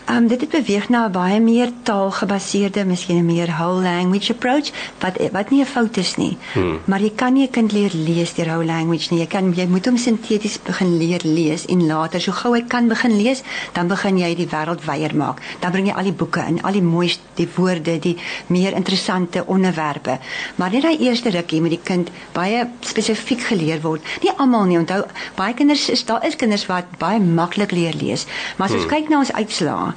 Um, 0.10 0.28
dit 0.28 0.42
het 0.42 0.50
beweeg 0.50 0.90
na 0.90 1.06
'n 1.06 1.12
baie 1.12 1.40
meer 1.40 1.70
taalgebaseerde, 1.84 2.86
miskien 2.86 3.18
'n 3.18 3.26
meer 3.26 3.52
whole 3.52 3.82
language 3.82 4.34
approach 4.34 4.72
wat 5.00 5.32
wat 5.32 5.50
nie 5.50 5.62
'n 5.62 5.66
fout 5.66 5.98
is 5.98 6.16
nie. 6.16 6.38
Hmm. 6.54 6.80
Maar 6.86 7.02
jy 7.02 7.12
kan 7.16 7.34
nie 7.34 7.48
'n 7.48 7.50
kind 7.50 7.72
leer 7.72 7.92
lees 7.94 8.34
deur 8.34 8.46
whole 8.46 8.66
language 8.66 9.08
nie. 9.10 9.20
Jy 9.20 9.28
kan 9.28 9.54
jy 9.54 9.66
moet 9.66 9.86
hom 9.86 9.98
sinteties 9.98 10.60
begin 10.64 10.98
leer 10.98 11.20
lees 11.24 11.66
en 11.66 11.86
later 11.86 12.22
so 12.22 12.32
gou 12.32 12.54
hy 12.56 12.62
kan 12.68 12.88
begin 12.88 13.22
lees, 13.22 13.42
dan 13.74 13.88
begin 13.88 14.18
jy 14.18 14.36
die 14.36 14.48
wêreld 14.48 14.86
wyer 14.86 15.16
maak. 15.16 15.42
Dan 15.60 15.72
bring 15.72 15.88
jy 15.88 15.94
al 15.94 16.04
die 16.04 16.14
boeke 16.14 16.46
in, 16.48 16.62
al 16.62 16.72
die 16.72 16.82
mooi 16.82 17.12
die 17.36 17.50
woorde, 17.56 18.00
die 18.00 18.18
meer 18.48 18.74
interessante 18.74 19.44
onderwerpe. 19.46 20.20
Maar 20.56 20.72
net 20.72 20.82
daai 20.82 20.98
eerste 20.98 21.30
rukkie 21.30 21.62
met 21.62 21.72
die 21.72 21.84
kind 21.84 22.10
baie 22.32 22.68
spesifiek 22.80 23.42
geleer 23.42 23.82
word. 23.82 24.02
Nie 24.22 24.32
almal 24.38 24.64
nie. 24.64 24.78
Onthou, 24.78 25.04
baie 25.36 25.54
kinders 25.54 25.90
is 25.90 26.06
daar 26.06 26.26
is 26.26 26.36
kinders 26.36 26.66
wat 26.66 26.86
baie 26.98 27.20
maklik 27.20 27.72
leer 27.72 27.94
lees. 27.94 28.26
Maar 28.58 28.68
as 28.68 28.74
ons 28.74 28.84
hmm. 28.84 28.92
kyk 28.92 29.10
na 29.10 29.20
ons 29.20 29.34
uitslae, 29.34 29.97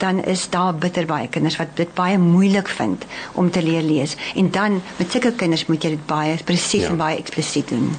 dan 0.00 0.22
is 0.24 0.46
daar 0.50 0.74
bitter 0.74 1.06
baie 1.06 1.28
kinders 1.28 1.58
wat 1.60 1.76
dit 1.78 1.94
baie 1.94 2.18
moeilik 2.18 2.68
vind 2.68 3.04
om 3.32 3.50
te 3.50 3.62
leer 3.62 3.82
lees. 3.82 4.16
En 4.34 4.50
dan 4.50 4.80
met 4.96 5.10
sulke 5.10 5.32
kinders 5.32 5.66
moet 5.66 5.84
jy 5.84 5.96
dit 5.96 6.06
baie 6.06 6.38
presies 6.44 6.86
ja. 6.86 6.94
en 6.94 7.00
baie 7.00 7.18
eksplisiet 7.20 7.68
doen. 7.68 7.90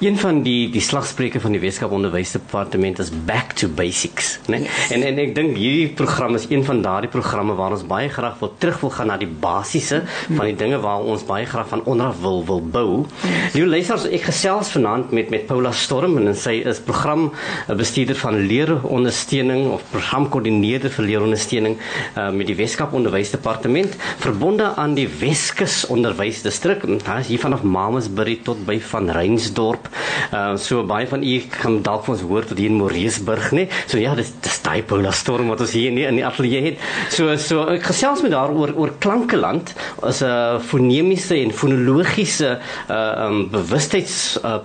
Een 0.00 0.18
van 0.18 0.42
die 0.42 0.70
die 0.70 0.82
slagspreuke 0.82 1.40
van 1.40 1.54
die 1.54 1.60
Weskaap 1.62 1.92
Onderwysdepartement 1.94 2.98
is 2.98 3.10
back 3.26 3.52
to 3.60 3.68
basics, 3.68 4.38
né? 4.46 4.58
Nee? 4.58 4.68
Yes. 4.68 4.90
En 4.94 5.02
en 5.06 5.18
ek 5.22 5.34
dink 5.34 5.56
hierdie 5.56 5.88
program 5.94 6.34
is 6.38 6.46
een 6.50 6.64
van 6.66 6.82
daardie 6.82 7.10
programme 7.10 7.54
waar 7.58 7.74
ons 7.76 7.84
baie 7.86 8.08
graag 8.10 8.38
wil 8.42 8.52
terug 8.58 8.80
wil 8.80 8.92
gaan 8.94 9.10
na 9.12 9.16
die 9.20 9.28
basiese 9.30 10.02
mm. 10.02 10.36
van 10.36 10.50
die 10.50 10.56
dinge 10.58 10.80
waar 10.82 11.04
ons 11.06 11.24
baie 11.26 11.46
graag 11.46 11.68
van 11.70 11.84
onderaf 11.84 12.20
wil 12.22 12.42
wil 12.46 12.62
bou. 12.62 12.88
Yes. 13.22 13.54
Nou 13.58 13.66
luisters, 13.70 14.06
ek 14.10 14.26
gesels 14.30 14.72
vanaand 14.74 15.14
met 15.16 15.30
met 15.30 15.46
Paula 15.46 15.72
Storm 15.72 16.18
en 16.18 16.34
sy 16.34 16.60
is 16.66 16.82
programbestuurder 16.86 18.18
van 18.20 18.40
leerondersteuning 18.50 19.68
of 19.70 19.86
programkoördineerder 19.94 20.92
vir 20.98 21.08
leerondersteuning 21.40 21.76
uh, 22.16 22.30
met 22.34 22.46
die 22.50 22.56
Weskaap 22.58 22.92
Onderwysdepartement 22.96 23.96
verbonde 24.20 24.74
aan 24.76 24.94
die 24.94 25.08
Weskus 25.20 25.86
Onderwysdistrik. 25.90 26.84
Daar 27.04 27.20
is 27.20 27.30
hier 27.32 27.40
vanaf 27.40 27.62
Mamasbury 27.62 28.40
tot 28.44 28.64
by 28.66 28.78
Van 28.90 29.10
Reinsdorp 29.10 29.58
dorp. 29.60 29.88
Uh 30.32 30.56
so 30.60 30.82
baie 30.86 31.06
van 31.08 31.22
u 31.22 31.34
kan 31.50 31.80
dalk 31.82 32.08
ons 32.08 32.22
hoor 32.26 32.44
tot 32.46 32.58
hier 32.58 32.70
in 32.70 32.78
Moreesburg, 32.78 33.50
nê? 33.56 33.66
So 33.90 33.98
ja, 34.00 34.14
dis 34.18 34.32
dis 34.42 34.60
daai 34.64 34.82
Paula 34.86 35.12
storm 35.16 35.50
wat 35.52 35.62
ons 35.64 35.74
hier 35.76 35.92
nie 35.94 36.06
in 36.08 36.18
die 36.20 36.26
ateljee 36.26 36.62
het. 36.68 36.84
So 37.12 37.34
so 37.40 37.66
ek 37.72 37.86
gesels 37.90 38.22
met 38.24 38.34
haar 38.36 38.52
oor 38.54 38.72
oor 38.76 38.94
klankeland 39.02 39.74
as 40.02 40.22
'n 40.22 40.60
fonemiese 40.60 41.36
en 41.38 41.52
fonologiese 41.52 42.58
uh 42.88 43.26
um 43.26 43.48
bewustheids 43.50 44.38
uh, 44.44 44.58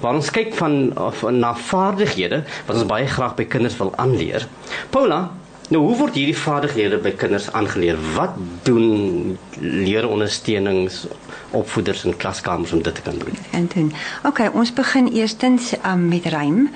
waar 0.00 0.14
ons 0.14 0.30
kyk 0.30 0.54
van, 0.54 0.92
van 1.20 1.38
na 1.38 1.54
vaardighede 1.54 2.44
wat 2.66 2.76
ons 2.76 2.86
baie 2.86 3.06
graag 3.06 3.34
by 3.36 3.44
kinders 3.44 3.76
wil 3.78 3.92
aanleer. 3.96 4.46
Paula, 4.90 5.30
Nou 5.68 5.80
hoe 5.82 5.96
word 5.96 6.16
hierdie 6.18 6.36
vaardighede 6.36 6.98
by 7.00 7.14
kinders 7.16 7.46
aangeleer? 7.56 7.96
Wat 8.14 8.36
doen 8.66 9.38
leerondersteunings 9.60 11.06
opvoeders 11.56 12.04
in 12.04 12.16
klaskamers 12.16 12.72
om 12.72 12.82
dit 12.82 12.94
te 12.94 13.00
kan 13.00 13.18
doen? 13.18 13.38
En 13.50 13.70
doen. 13.74 13.92
OK, 14.28 14.42
ons 14.52 14.72
begin 14.72 15.08
eerstens 15.12 15.72
um, 15.86 16.08
met 16.08 16.26
rym. 16.26 16.68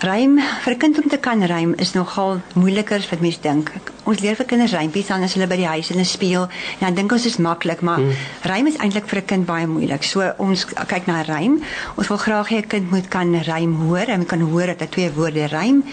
Rym 0.00 0.38
vir 0.64 0.72
'n 0.72 0.78
kind 0.78 0.98
om 0.98 1.08
te 1.08 1.18
kan 1.18 1.42
rym 1.44 1.74
is 1.76 1.92
nogal 1.92 2.40
moeiliker 2.54 2.96
as 2.96 3.08
wat 3.10 3.20
mense 3.20 3.40
dink. 3.40 3.70
Ons 4.04 4.20
leer 4.20 4.34
vir 4.34 4.46
kinders 4.46 4.72
rympies 4.72 5.06
dan 5.06 5.22
as 5.22 5.34
hulle 5.34 5.46
by 5.46 5.56
die 5.56 5.66
huis 5.66 5.88
hulle 5.88 6.04
speel. 6.04 6.48
En 6.78 6.86
dan 6.86 6.94
dink 6.94 7.12
ons 7.12 7.22
dit 7.22 7.32
is 7.32 7.38
maklik, 7.38 7.80
maar 7.80 7.98
hmm. 7.98 8.12
rym 8.42 8.66
is 8.66 8.78
eintlik 8.78 9.06
vir 9.06 9.20
'n 9.20 9.26
kind 9.26 9.46
baie 9.46 9.66
moeilik. 9.66 10.02
So 10.02 10.32
ons 10.38 10.64
kyk 10.64 11.06
na 11.06 11.20
rym. 11.20 11.60
Ons 11.96 12.08
wil 12.08 12.16
graag 12.16 12.48
hê 12.48 12.56
'n 12.62 12.68
kind 12.68 12.90
moet 12.90 13.08
kan 13.08 13.42
rym 13.42 13.74
hoor. 13.74 14.06
Hy 14.06 14.16
moet 14.16 14.28
kan 14.28 14.40
hoor 14.40 14.66
dat 14.66 14.80
hy 14.80 14.86
twee 14.86 15.10
woorde 15.12 15.46
rym 15.46 15.84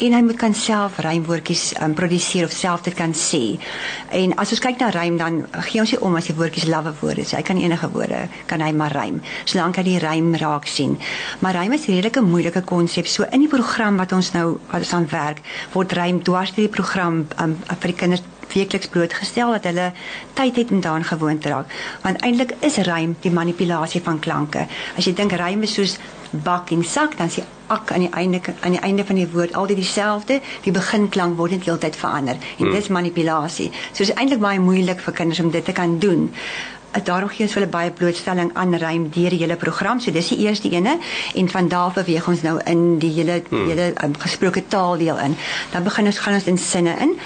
en 0.00 0.14
hy 0.16 0.20
moet 0.24 0.38
kan 0.40 0.54
self 0.56 0.98
rymwoordjies 1.04 1.64
um, 1.84 1.94
produseer 1.96 2.46
of 2.48 2.54
self 2.56 2.84
dit 2.86 2.94
kan 2.96 3.12
sê. 3.16 3.58
En 4.16 4.32
as 4.40 4.52
ons 4.54 4.62
kyk 4.64 4.80
na 4.80 4.88
rym 4.94 5.18
dan 5.20 5.42
gee 5.68 5.82
ons 5.82 5.92
nie 5.92 6.00
om 6.06 6.16
as 6.16 6.30
die 6.30 6.36
woordjies 6.38 6.68
lawwe 6.70 6.94
woorde 7.02 7.24
is. 7.26 7.34
Hy 7.36 7.42
kan 7.46 7.60
enige 7.60 7.90
woorde 7.92 8.22
kan 8.50 8.64
hy 8.64 8.70
maar 8.76 8.94
rym. 8.96 9.20
Solank 9.44 9.80
hy 9.80 9.84
die 9.90 9.98
rym 10.00 10.32
raak 10.40 10.68
sien. 10.70 10.96
Maar 11.44 11.60
rym 11.60 11.76
is 11.76 11.86
'n 11.86 11.98
redelike 11.98 12.24
moeilike 12.24 12.62
konsep. 12.64 13.06
So 13.06 13.24
in 13.30 13.44
die 13.44 13.49
program 13.52 13.98
wat 14.00 14.12
ons 14.16 14.32
nou 14.36 14.46
wat 14.70 14.84
ons 14.84 14.92
aan 14.98 15.08
werk, 15.10 15.42
word 15.74 15.94
rym 15.98 16.22
dwars 16.26 16.54
deur 16.56 16.68
die 16.68 16.76
program 16.76 17.24
um, 17.42 17.56
vir 17.72 17.92
die 17.92 17.98
kinders 18.04 18.24
weekliks 18.50 18.90
blootgestel 18.90 19.52
dat 19.58 19.68
hulle 19.70 19.90
tyd 20.38 20.56
het 20.58 20.72
om 20.74 20.80
daaraan 20.82 21.06
gewoond 21.06 21.42
te 21.42 21.52
raak. 21.52 21.70
Want 22.02 22.22
eintlik 22.26 22.56
is 22.66 22.80
rym 22.88 23.14
die 23.22 23.30
manipulasie 23.30 24.02
van 24.02 24.18
klanke. 24.18 24.66
As 24.96 25.06
jy 25.06 25.14
dink 25.14 25.36
rym 25.38 25.62
is 25.66 25.76
soos 25.78 25.98
bak 26.30 26.70
en 26.70 26.84
sak 26.84 27.16
dan 27.18 27.30
sien 27.30 27.46
ak 27.70 27.92
aan 27.92 28.04
die 28.06 28.10
einde 28.14 28.40
aan 28.60 28.74
die 28.74 28.82
einde 28.82 29.04
van 29.04 29.18
die 29.18 29.28
woord 29.30 29.54
altyd 29.54 29.80
dieselfde 29.82 30.40
die 30.62 30.74
beginklank 30.74 31.36
word 31.38 31.54
net 31.56 31.66
heeltyd 31.66 31.96
verander 31.98 32.38
en 32.38 32.64
hmm. 32.64 32.74
dit 32.74 32.82
is 32.82 32.88
manipulasie 32.88 33.70
so 33.92 34.02
is 34.02 34.14
eintlik 34.14 34.42
baie 34.42 34.62
moeilik 34.62 35.02
vir 35.06 35.16
kinders 35.22 35.42
om 35.42 35.50
dit 35.50 35.64
te 35.64 35.74
kan 35.74 35.98
doen 35.98 36.28
daarom 37.04 37.28
gee 37.28 37.46
ons 37.46 37.54
hulle 37.54 37.68
baie 37.70 37.90
blootstelling 37.90 38.50
aan 38.54 38.74
rym 38.82 39.08
deur 39.14 39.30
die 39.30 39.40
hele 39.42 39.56
program. 39.56 40.00
So 40.00 40.12
dis 40.14 40.28
die 40.32 40.38
eerste 40.46 40.70
ene 40.70 40.98
en 41.34 41.48
van 41.48 41.68
daar 41.68 41.92
beweeg 41.94 42.28
ons 42.28 42.42
nou 42.42 42.56
in 42.70 42.98
die 43.02 43.12
hele 43.14 43.40
hmm. 43.48 43.68
hele 43.68 43.90
um, 44.04 44.16
gesproke 44.18 44.62
taal 44.66 44.98
deel 44.98 45.18
in. 45.18 45.36
Dan 45.72 45.86
begin 45.86 46.10
ons 46.10 46.18
gaan 46.18 46.34
ons 46.34 46.48
in 46.50 46.58
sinne 46.58 46.96
in. 47.00 47.16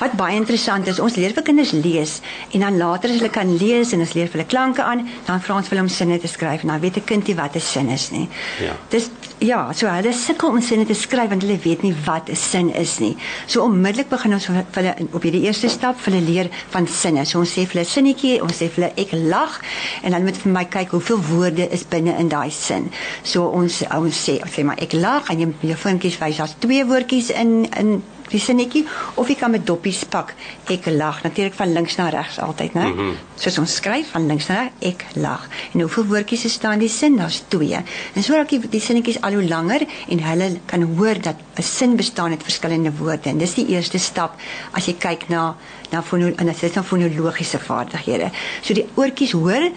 Wat 0.00 0.16
baie 0.18 0.36
interessant 0.36 0.86
is, 0.90 1.00
ons 1.00 1.16
leer 1.16 1.34
vir 1.36 1.46
kinders 1.46 1.72
lees 1.72 2.18
en 2.52 2.66
dan 2.66 2.76
later 2.80 3.10
as 3.10 3.20
hulle 3.22 3.32
kan 3.32 3.56
lees 3.58 3.92
en 3.92 4.04
ons 4.04 4.14
leer 4.16 4.30
vir 4.30 4.40
hulle 4.40 4.50
klanke 4.50 4.82
aan, 4.82 5.06
dan 5.26 5.42
vra 5.42 5.58
ons 5.60 5.68
vir 5.68 5.78
hulle 5.78 5.88
om 5.88 5.92
sinne 5.92 6.18
te 6.22 6.30
skryf. 6.30 6.66
Nou 6.68 6.80
weet 6.80 6.96
'n 6.96 7.04
kind 7.04 7.26
nie 7.26 7.36
wat 7.36 7.56
'n 7.56 7.60
sin 7.60 7.88
is 7.88 8.10
nie. 8.10 8.28
Ja. 8.60 8.76
Dis 8.88 9.10
ja, 9.42 9.72
so 9.74 9.90
hulle 9.90 10.12
sukkel 10.14 10.54
om 10.54 10.62
sinne 10.62 10.86
te 10.86 10.94
skryf 10.96 11.30
want 11.32 11.42
hulle 11.44 11.58
weet 11.64 11.82
nie 11.82 11.94
wat 12.06 12.30
'n 12.30 12.36
sin 12.36 12.70
is 12.74 12.98
nie. 13.00 13.16
So 13.46 13.62
onmiddellik 13.62 14.08
begin 14.08 14.34
ons 14.34 14.46
vir 14.46 14.64
hulle 14.72 14.94
op 15.12 15.22
hierdie 15.22 15.42
eerste 15.42 15.68
stap 15.68 16.00
vir 16.00 16.14
hulle 16.14 16.26
leer 16.26 16.48
van 16.70 16.86
sinne. 16.86 17.24
So 17.26 17.40
ons 17.40 17.52
sê 17.52 17.66
vir 17.66 17.72
hulle 17.72 17.84
sinnetjie, 17.84 18.42
ons 18.42 18.56
sê 18.56 18.68
vir 18.70 18.84
hulle 18.84 18.92
ek 18.96 19.12
lag 19.12 19.60
en 20.02 20.10
dan 20.12 20.24
moet 20.24 20.36
vir 20.36 20.52
my 20.52 20.64
kyk 20.64 20.90
hoeveel 20.90 21.20
woorde 21.30 21.68
is 21.70 21.84
binne 21.84 22.16
in 22.18 22.28
daai 22.28 22.50
sin. 22.50 22.90
So 23.22 23.48
ons 23.48 23.82
ons 23.90 24.28
sê 24.28 24.40
sê 24.46 24.64
maar 24.64 24.78
ek 24.78 24.92
lag 24.92 25.30
en 25.30 25.40
jy 25.40 25.52
jou 25.60 25.76
voetjies 25.76 26.18
wys 26.20 26.40
as 26.40 26.54
twee 26.58 26.84
woordjies 26.84 27.30
in 27.30 27.66
in 27.76 28.02
die 28.32 28.40
sinnetjie 28.40 28.84
of 29.20 29.28
jy 29.28 29.36
kan 29.38 29.52
met 29.54 29.66
doppies 29.66 30.02
pak. 30.10 30.34
Ek 30.72 30.88
lag 30.92 31.22
natuurlik 31.22 31.56
van 31.58 31.72
links 31.72 31.96
na 32.00 32.08
regs 32.12 32.38
altyd, 32.42 32.74
né? 32.74 32.86
Mm 32.86 32.98
-hmm. 32.98 33.16
Soos 33.36 33.58
ons 33.58 33.74
skryf 33.74 34.10
van 34.10 34.26
links 34.26 34.46
na 34.48 34.60
regs, 34.60 34.74
ek 34.80 35.04
lag. 35.14 35.48
En 35.72 35.80
hoeveel 35.80 36.06
woordjies 36.06 36.44
is 36.44 36.58
daar 36.58 36.72
in 36.72 36.78
die 36.78 36.88
sin? 36.88 37.16
Daar's 37.16 37.42
2. 37.48 37.82
En 38.14 38.22
so 38.22 38.34
raak 38.34 38.48
die, 38.48 38.60
die 38.68 38.80
sinnetjies 38.80 39.20
al 39.20 39.32
hoe 39.32 39.48
langer 39.48 39.86
en 40.08 40.22
hulle 40.22 40.60
kan 40.66 40.82
hoor 40.82 41.20
dat 41.20 41.36
'n 41.56 41.62
sin 41.62 41.96
bestaan 41.96 42.30
uit 42.30 42.42
verskillende 42.42 42.92
woorde. 42.98 43.28
En 43.28 43.38
dis 43.38 43.54
die 43.54 43.66
eerste 43.66 43.98
stap 43.98 44.34
as 44.72 44.86
jy 44.86 44.94
kyk 44.94 45.28
na 45.28 45.56
na 45.92 46.02
fono 46.02 46.32
en 46.36 46.46
dit 46.48 46.62
is 46.62 46.74
nou 46.74 46.84
fonologiese 46.84 47.58
vaardighede. 47.60 48.30
So 48.60 48.74
die 48.74 48.86
oortjies 48.94 49.32
hoor 49.32 49.68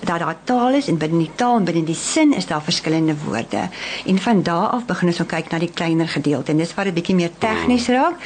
dat 0.00 0.18
daar 0.18 0.36
taal 0.44 0.78
is 0.78 0.88
en 0.88 0.98
binne 1.00 1.18
die 1.18 1.30
taal 1.34 1.58
en 1.60 1.64
binne 1.68 1.84
die 1.88 1.98
sin 1.98 2.34
is 2.36 2.46
daar 2.46 2.62
verskillende 2.62 3.16
woorde. 3.24 3.68
En 4.06 4.18
van 4.18 4.42
daardie 4.42 4.60
af 4.78 4.86
begin 4.86 5.08
ons 5.08 5.20
om 5.20 5.26
kyk 5.26 5.50
na 5.50 5.58
die 5.58 5.70
kleiner 5.70 6.08
gedeelte 6.08 6.52
en 6.52 6.60
dis 6.62 6.74
waar 6.74 6.90
dit 6.90 6.94
bietjie 6.94 7.16
meer 7.18 7.32
tegnies 7.38 7.88
raak. 7.88 8.20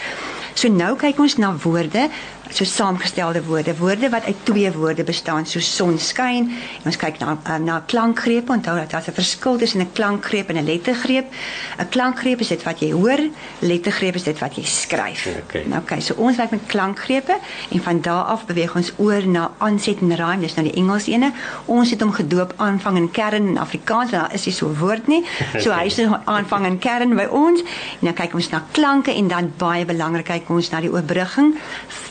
So 0.56 0.68
nou 0.72 0.94
kyk 0.96 1.18
ons 1.20 1.36
na 1.36 1.52
woorde 1.52 2.08
so 2.50 2.64
saamgestelde 2.64 3.42
woorde, 3.44 3.76
woorde 3.76 4.08
wat 4.08 4.24
uit 4.24 4.36
twee 4.42 4.72
woorde 4.72 5.04
bestaan, 5.04 5.46
so 5.46 5.60
son 5.60 5.98
skyn. 5.98 6.50
Ons 6.86 6.98
kyk 7.00 7.18
na 7.18 7.34
um, 7.34 7.64
na 7.64 7.80
klankgrepe. 7.86 8.52
Onthou 8.52 8.76
dat 8.78 8.90
daar 8.90 9.02
'n 9.06 9.12
verskil 9.12 9.56
tussen 9.58 9.80
'n 9.80 9.92
klankgreep 9.92 10.48
en 10.48 10.56
'n 10.56 10.64
lettergreep. 10.64 11.26
'n 11.78 11.88
Klankgreep 11.88 12.40
is 12.40 12.48
dit 12.48 12.62
wat 12.62 12.80
jy 12.80 12.92
hoor, 12.92 13.18
lettergreep 13.58 14.14
is 14.14 14.22
dit 14.22 14.38
wat 14.38 14.54
jy 14.54 14.64
skryf. 14.64 15.26
Okay. 15.26 15.64
Nou 15.66 15.80
okay, 15.80 16.00
so 16.00 16.14
ons 16.14 16.36
werk 16.36 16.50
met 16.50 16.66
klankgrepe 16.66 17.38
en 17.70 17.82
van 17.82 18.00
daar 18.00 18.24
af 18.24 18.46
beweeg 18.46 18.76
ons 18.76 18.92
oor 18.96 19.26
na 19.26 19.50
aanset 19.58 20.00
en 20.00 20.16
rhyme, 20.16 20.40
dis 20.40 20.54
nou 20.54 20.68
die 20.68 20.76
Engels 20.76 21.06
ene. 21.06 21.32
Ons 21.64 21.90
het 21.90 22.00
hom 22.00 22.12
gedoop 22.12 22.52
aanvang 22.56 22.96
en 22.96 23.10
kern 23.10 23.48
in 23.48 23.58
Afrikaans, 23.58 24.10
daar 24.10 24.34
is 24.34 24.44
nie 24.44 24.54
so 24.54 24.68
'n 24.68 24.78
woord 24.78 25.06
nie. 25.06 25.24
So 25.58 25.70
hy 25.72 25.84
is 25.84 26.00
aanvang 26.24 26.66
en 26.66 26.78
kern 26.78 27.16
by 27.16 27.24
ons. 27.30 27.60
En 27.60 28.00
dan 28.00 28.14
kyk 28.14 28.34
ons 28.34 28.50
na 28.50 28.62
klanke 28.70 29.14
en 29.14 29.28
dan 29.28 29.52
baie 29.56 29.84
belangrik 29.84 30.24
kyk 30.24 30.45
ons 30.48 30.70
na 30.70 30.80
die 30.80 30.90
oorbrugging 30.92 31.54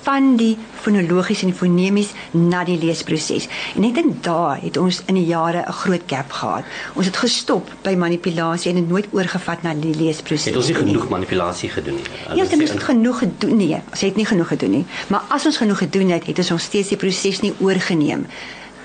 van 0.05 0.35
die 0.37 0.57
fonologies 0.81 1.41
en 1.45 1.53
fonemies 1.55 2.11
na 2.31 2.63
die 2.67 2.77
leesproses. 2.77 3.47
En 3.75 3.87
ek 3.87 3.95
dink 3.97 4.19
daar 4.25 4.59
het 4.61 4.77
ons 4.77 5.01
in 5.09 5.17
die 5.19 5.25
jare 5.25 5.63
'n 5.67 5.71
groot 5.71 6.03
gap 6.07 6.31
gehad. 6.31 6.63
Ons 6.95 7.05
het 7.05 7.17
gestop 7.17 7.71
by 7.83 7.95
manipulasie 7.95 8.71
en 8.71 8.77
het 8.77 8.89
nooit 8.89 9.07
oorgevat 9.11 9.63
na 9.63 9.73
die 9.73 9.95
leesproses. 9.95 10.45
Het 10.45 10.55
ons 10.55 10.67
nie 10.67 10.75
genoeg 10.75 11.09
manipulasie 11.09 11.69
gedoen 11.69 11.95
nie. 11.95 12.03
Ja, 12.35 12.41
ons 12.41 12.51
het 12.51 12.59
nie 12.59 12.67
genoeg 12.67 13.17
gedoen 13.19 13.57
nie. 13.57 13.75
Ons 13.91 14.01
het 14.01 14.15
nie 14.15 14.25
genoeg 14.25 14.47
gedoen 14.47 14.71
nie. 14.71 14.85
Maar 15.07 15.23
as 15.29 15.45
ons 15.45 15.57
genoeg 15.57 15.77
gedoen 15.77 16.09
het, 16.09 16.25
het 16.25 16.37
ons 16.37 16.49
nog 16.49 16.61
steeds 16.61 16.89
die 16.89 16.97
proses 16.97 17.41
nie 17.41 17.53
oorgeneem 17.59 18.25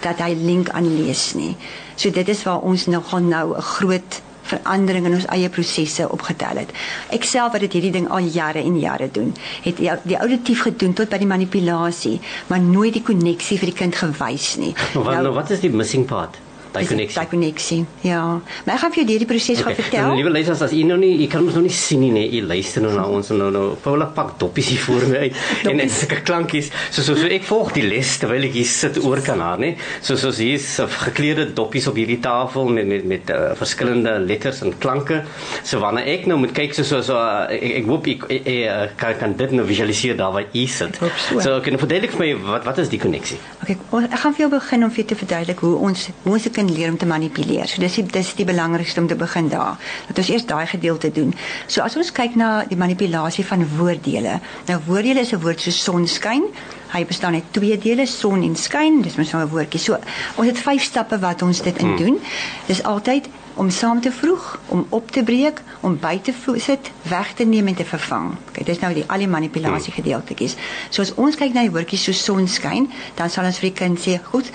dat 0.01 0.19
hy 0.19 0.35
link 0.35 0.71
aan 0.71 0.89
lees 0.97 1.35
nie. 1.35 1.57
So 1.97 2.11
dit 2.11 2.29
is 2.29 2.43
waar 2.43 2.61
ons 2.61 2.87
nogal 2.87 3.21
nou 3.21 3.57
'n 3.57 3.63
groot 3.63 4.23
verandering 4.43 5.07
in 5.07 5.17
ons 5.21 5.29
eie 5.35 5.49
prosesse 5.53 6.09
opgetel 6.11 6.63
het. 6.63 6.75
Ek 7.15 7.25
self 7.29 7.53
wat 7.53 7.65
dit 7.67 7.79
hierdie 7.79 7.95
ding 8.01 8.09
al 8.11 8.31
jare 8.33 8.63
en 8.63 8.79
jare 8.81 9.11
doen, 9.13 9.33
het 9.65 9.81
die, 9.81 9.91
die 10.03 10.19
auditief 10.19 10.63
gedoen 10.69 10.95
tot 10.99 11.11
by 11.13 11.21
die 11.23 11.31
manipulasie, 11.31 12.19
maar 12.49 12.61
nooit 12.61 12.99
die 12.99 13.05
koneksie 13.07 13.59
vir 13.61 13.73
die 13.73 13.79
kind 13.85 13.97
gewys 13.97 14.55
nie. 14.61 14.75
Wat, 14.95 15.15
nou, 15.15 15.23
nou 15.31 15.35
wat 15.35 15.51
is 15.51 15.63
die 15.65 15.73
missing 15.73 16.07
part? 16.09 16.39
Daai 16.75 16.87
koneksie. 16.87 17.19
Daai 17.19 17.31
koneksie. 17.31 17.81
Ja. 18.07 18.23
Maar 18.65 18.75
ek 18.75 18.83
gaan 18.85 18.95
vir 18.95 19.03
jou 19.03 19.07
hierdie 19.11 19.29
proses 19.31 19.61
okay. 19.61 19.75
gaan 19.75 19.79
vertel. 19.83 20.07
Nou, 20.07 20.19
liewe 20.21 20.33
luisters, 20.35 20.63
as 20.67 20.75
u 20.77 20.83
nou 20.89 20.99
nie, 21.01 21.13
u 21.25 21.29
kan 21.33 21.45
ons 21.45 21.57
nog 21.59 21.67
nie 21.67 21.75
sien 21.75 22.03
nie, 22.05 22.11
nee, 22.15 22.29
u 22.39 22.43
luister 22.47 22.85
nou 22.85 22.93
na 22.97 23.07
ons 23.11 23.33
nou 23.35 23.51
nou 23.55 23.65
Paula 23.81 24.09
pak 24.15 24.37
doppies 24.41 24.71
hier 24.73 24.83
voor 24.85 25.07
my 25.11 25.25
uit 25.27 25.41
en 25.71 25.83
en 25.85 25.93
sulke 25.93 26.21
klankies. 26.27 26.71
So 26.91 27.05
so 27.07 27.17
so 27.19 27.31
ek 27.31 27.47
volg 27.49 27.73
die 27.77 27.85
les 27.87 28.13
terwyl 28.23 28.47
ek 28.49 28.57
hier 28.59 28.69
sit 28.71 29.01
oor 29.05 29.23
kan 29.27 29.43
haar, 29.45 29.61
nê. 29.63 29.73
So 30.01 30.19
so 30.21 30.33
hier 30.37 30.59
is 30.59 30.69
uh, 30.83 30.89
gekleurde 31.07 31.49
doppies 31.57 31.89
op 31.91 31.99
hierdie 32.01 32.21
tafel 32.23 32.71
met 32.73 32.89
met 32.91 33.07
met 33.15 33.35
uh, 33.35 33.53
verskillende 33.59 34.17
letters 34.25 34.63
en 34.67 34.77
klanke. 34.83 35.23
So 35.63 35.83
wanneer 35.83 36.09
ek 36.15 36.29
nou 36.31 36.39
moet 36.43 36.55
kyk 36.57 36.77
so 36.79 36.87
so 36.87 37.03
so 37.07 37.19
uh, 37.19 37.47
ek, 37.51 37.81
ek 37.83 37.91
hoop 37.91 38.11
ek, 38.15 38.27
ek, 38.39 38.49
ek 38.49 38.97
kan 39.01 39.19
kan 39.21 39.37
dit 39.39 39.57
nou 39.57 39.67
visualiseer 39.69 40.19
daar 40.19 40.35
waar 40.37 40.47
u 40.47 40.67
sit. 40.67 41.01
So, 41.01 41.41
so 41.41 41.59
kan 41.65 41.75
jy 41.75 41.83
verduidelik 41.83 42.17
vir 42.17 42.25
my 42.25 42.31
wat 42.47 42.69
wat 42.69 42.81
is 42.83 42.91
die 42.93 43.01
koneksie? 43.03 43.39
Okay, 43.65 43.77
ek 44.03 44.19
gaan 44.23 44.37
vir 44.37 44.47
jou 44.47 44.51
begin 44.57 44.87
om 44.87 44.95
vir 44.95 45.09
te 45.11 45.19
verduidelik 45.19 45.65
hoe 45.67 45.75
ons 45.91 46.09
hoe 46.25 46.35
ons 46.37 46.47
kan 46.61 46.73
leer 46.73 46.91
om 46.91 46.97
te 46.97 47.09
manipuleer. 47.09 47.69
So 47.69 47.81
dis 47.81 47.99
die, 48.01 48.05
dis 48.13 48.35
die 48.39 48.47
belangrikste 48.49 49.01
om 49.01 49.09
te 49.09 49.17
begin 49.19 49.49
daar. 49.53 49.79
Dat 50.09 50.21
ons 50.23 50.33
eers 50.33 50.47
daai 50.49 50.67
gedeelte 50.71 51.11
doen. 51.15 51.33
So 51.67 51.85
as 51.85 51.97
ons 51.97 52.13
kyk 52.13 52.37
na 52.41 52.51
die 52.69 52.79
manipulasie 52.79 53.47
van 53.49 53.65
woorddele. 53.77 54.39
Nou 54.69 54.79
woorddele 54.87 55.25
is 55.25 55.33
'n 55.33 55.41
woord 55.41 55.61
so 55.61 55.71
sonskyn. 55.71 56.45
Hy 56.91 57.05
bestaan 57.07 57.35
uit 57.35 57.53
twee 57.53 57.79
dele, 57.79 58.07
son 58.07 58.43
en 58.43 58.57
skyn. 58.57 59.03
Dis 59.03 59.17
mos 59.17 59.33
nou 59.33 59.45
'n 59.45 59.49
woordjie. 59.49 59.81
So 59.81 59.99
ons 60.37 60.47
het 60.47 60.59
vyf 60.59 60.83
stappe 60.83 61.19
wat 61.19 61.43
ons 61.43 61.63
dit 61.63 61.79
in 61.79 61.97
doen. 61.97 62.21
Dis 62.67 62.83
altyd 62.83 63.29
om 63.55 63.71
saam 63.71 64.01
te 64.01 64.13
vroeg, 64.13 64.61
om 64.67 64.87
op 64.89 65.11
te 65.11 65.23
breek, 65.23 65.63
om 65.81 65.99
by 65.99 66.19
te 66.23 66.33
sit, 66.57 66.91
weg 67.03 67.33
te 67.35 67.45
neem 67.45 67.67
en 67.67 67.75
te 67.75 67.85
vervang. 67.85 68.35
Kyk, 68.53 68.67
dis 68.67 68.79
nou 68.79 68.95
die 68.95 69.05
al 69.07 69.19
die 69.19 69.29
manipulasie 69.29 69.93
gedeeltetjies. 69.93 70.57
So 70.91 71.03
as 71.03 71.15
ons 71.15 71.37
kyk 71.37 71.53
na 71.53 71.61
die 71.61 71.71
woordjies 71.71 72.05
so 72.05 72.13
sonskyn, 72.13 72.91
dan 73.15 73.31
sal 73.31 73.45
ons 73.45 73.59
vir 73.59 73.71
die 73.71 73.79
kind 73.79 73.99
sê, 73.99 74.21
"Goed, 74.31 74.51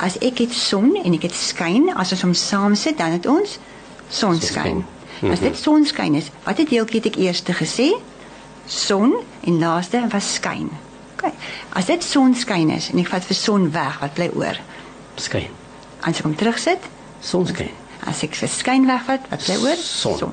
as 0.00 0.16
ek 0.24 0.38
het 0.44 0.52
son 0.56 0.94
en 1.04 1.14
ek 1.14 1.28
het 1.28 1.36
skyn, 1.36 1.90
as 1.96 2.12
ons 2.16 2.24
hom 2.26 2.34
saam 2.34 2.74
sit, 2.74 2.98
dan 2.98 3.12
het 3.16 3.26
ons 3.26 3.58
sonskyn." 4.08 4.84
As 5.28 5.42
dit 5.44 5.56
sonskyn 5.56 6.14
is, 6.16 6.30
watter 6.46 6.64
deeltjie 6.64 7.00
het 7.02 7.10
ek 7.12 7.18
eers 7.20 7.42
gesê? 7.44 7.90
Son 8.66 9.12
en 9.44 9.58
laaste 9.60 10.00
was 10.12 10.34
skyn. 10.38 10.70
OK. 11.18 11.28
As 11.76 11.90
dit 11.90 12.04
sonskyn 12.04 12.70
is 12.72 12.88
en 12.92 13.02
ek 13.02 13.10
vat 13.12 13.24
vir 13.28 13.36
son 13.36 13.68
weg, 13.74 13.98
wat 14.00 14.14
bly 14.16 14.30
oor? 14.34 14.56
Skyn. 15.20 15.50
As 16.00 16.22
ek 16.22 16.24
hom 16.24 16.36
terugsit, 16.40 16.86
Sonskyn. 17.20 17.68
as 18.08 18.22
ek 18.24 18.34
vir 18.34 18.48
skyn 18.48 18.86
wegvat, 18.88 19.26
wat 19.28 19.44
bly 19.44 19.58
oor? 19.60 19.76
Son. 19.76 20.32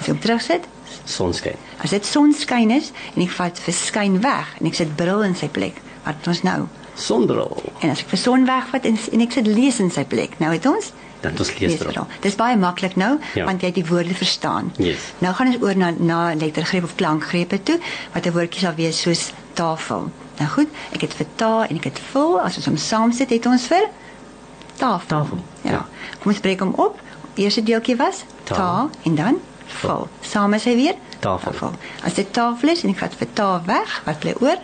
As 0.00 0.06
ek 0.06 0.14
hom 0.14 0.22
terugsit, 0.24 0.64
Sonskyn. 1.04 1.58
as 1.84 1.90
dit 1.90 2.06
sonskyn 2.06 2.70
is 2.70 2.92
en 3.16 3.22
ek 3.26 3.34
vat 3.36 3.58
vir 3.58 3.74
skyn 3.74 4.20
weg 4.22 4.54
en 4.60 4.66
ek 4.70 4.74
sit 4.80 4.96
bril 4.96 5.22
in 5.26 5.34
sy 5.36 5.48
plek, 5.52 5.76
wat 6.06 6.16
het 6.22 6.32
ons 6.32 6.42
nou? 6.46 6.60
Sonbril. 6.94 7.62
En 7.80 7.90
as 7.90 8.00
ek 8.00 8.08
vir 8.08 8.18
son 8.18 8.44
wegvat 8.46 8.84
en, 8.84 8.98
en 9.12 9.20
ek 9.20 9.32
sit 9.32 9.46
lees 9.46 9.78
in 9.80 9.90
sy 9.90 10.04
plek, 10.04 10.38
nou 10.38 10.52
het 10.52 10.66
ons 10.66 10.92
Dan 11.22 11.36
ons 11.38 11.52
lees 11.58 11.78
dit. 11.78 11.98
Dis 12.20 12.34
baie 12.34 12.56
maklik 12.58 12.96
nou 12.96 13.18
Ja. 13.34 13.44
want 13.46 13.60
jy 13.62 13.66
het 13.70 13.74
die 13.74 13.86
woorde 13.86 14.14
verstaan. 14.14 14.72
Yes. 14.76 14.98
Nou 15.20 15.30
gaan 15.34 15.46
ons 15.52 15.62
oor 15.62 15.76
na 15.76 15.92
na 15.98 16.34
lettergreep 16.34 16.82
of 16.84 16.94
klankgrepe 16.98 17.62
toe 17.62 17.78
wat 18.12 18.26
'n 18.26 18.32
woordjie 18.32 18.60
sal 18.60 18.74
wees 18.74 19.00
soos 19.00 19.30
tafel. 19.54 20.10
Nou 20.38 20.48
goed, 20.50 20.68
ek 20.92 21.00
het 21.00 21.14
vir 21.14 21.26
ta 21.36 21.66
en 21.68 21.76
ek 21.76 21.84
het 21.84 22.00
vul, 22.12 22.40
as 22.40 22.56
ons 22.56 22.66
hom 22.66 22.76
saam 22.76 23.12
sit 23.12 23.30
het 23.30 23.46
ons 23.46 23.66
vir 23.66 23.86
tafel. 24.76 25.06
Tafel, 25.06 25.38
Ja. 25.62 25.70
ja. 25.70 25.86
Kom 26.22 26.32
ons 26.32 26.40
breek 26.40 26.60
hom 26.60 26.74
op. 26.76 26.98
Eerste 27.34 27.62
deeltjie 27.62 27.96
was 27.96 28.24
Ta. 28.44 28.54
ta 28.54 28.88
en 29.04 29.14
dan 29.14 29.38
vul. 29.66 30.08
Saam 30.20 30.54
is 30.54 30.64
hy 30.64 30.74
weer 30.74 30.94
Tafel. 31.20 31.70
As 32.04 32.14
dit 32.14 32.32
tafel 32.32 32.68
is 32.68 32.82
en 32.82 32.90
ek 32.90 32.96
vat 32.98 33.14
vir 33.14 33.28
ta 33.32 33.62
weg, 33.66 34.02
wat 34.04 34.18
bly 34.18 34.34
oor? 34.40 34.56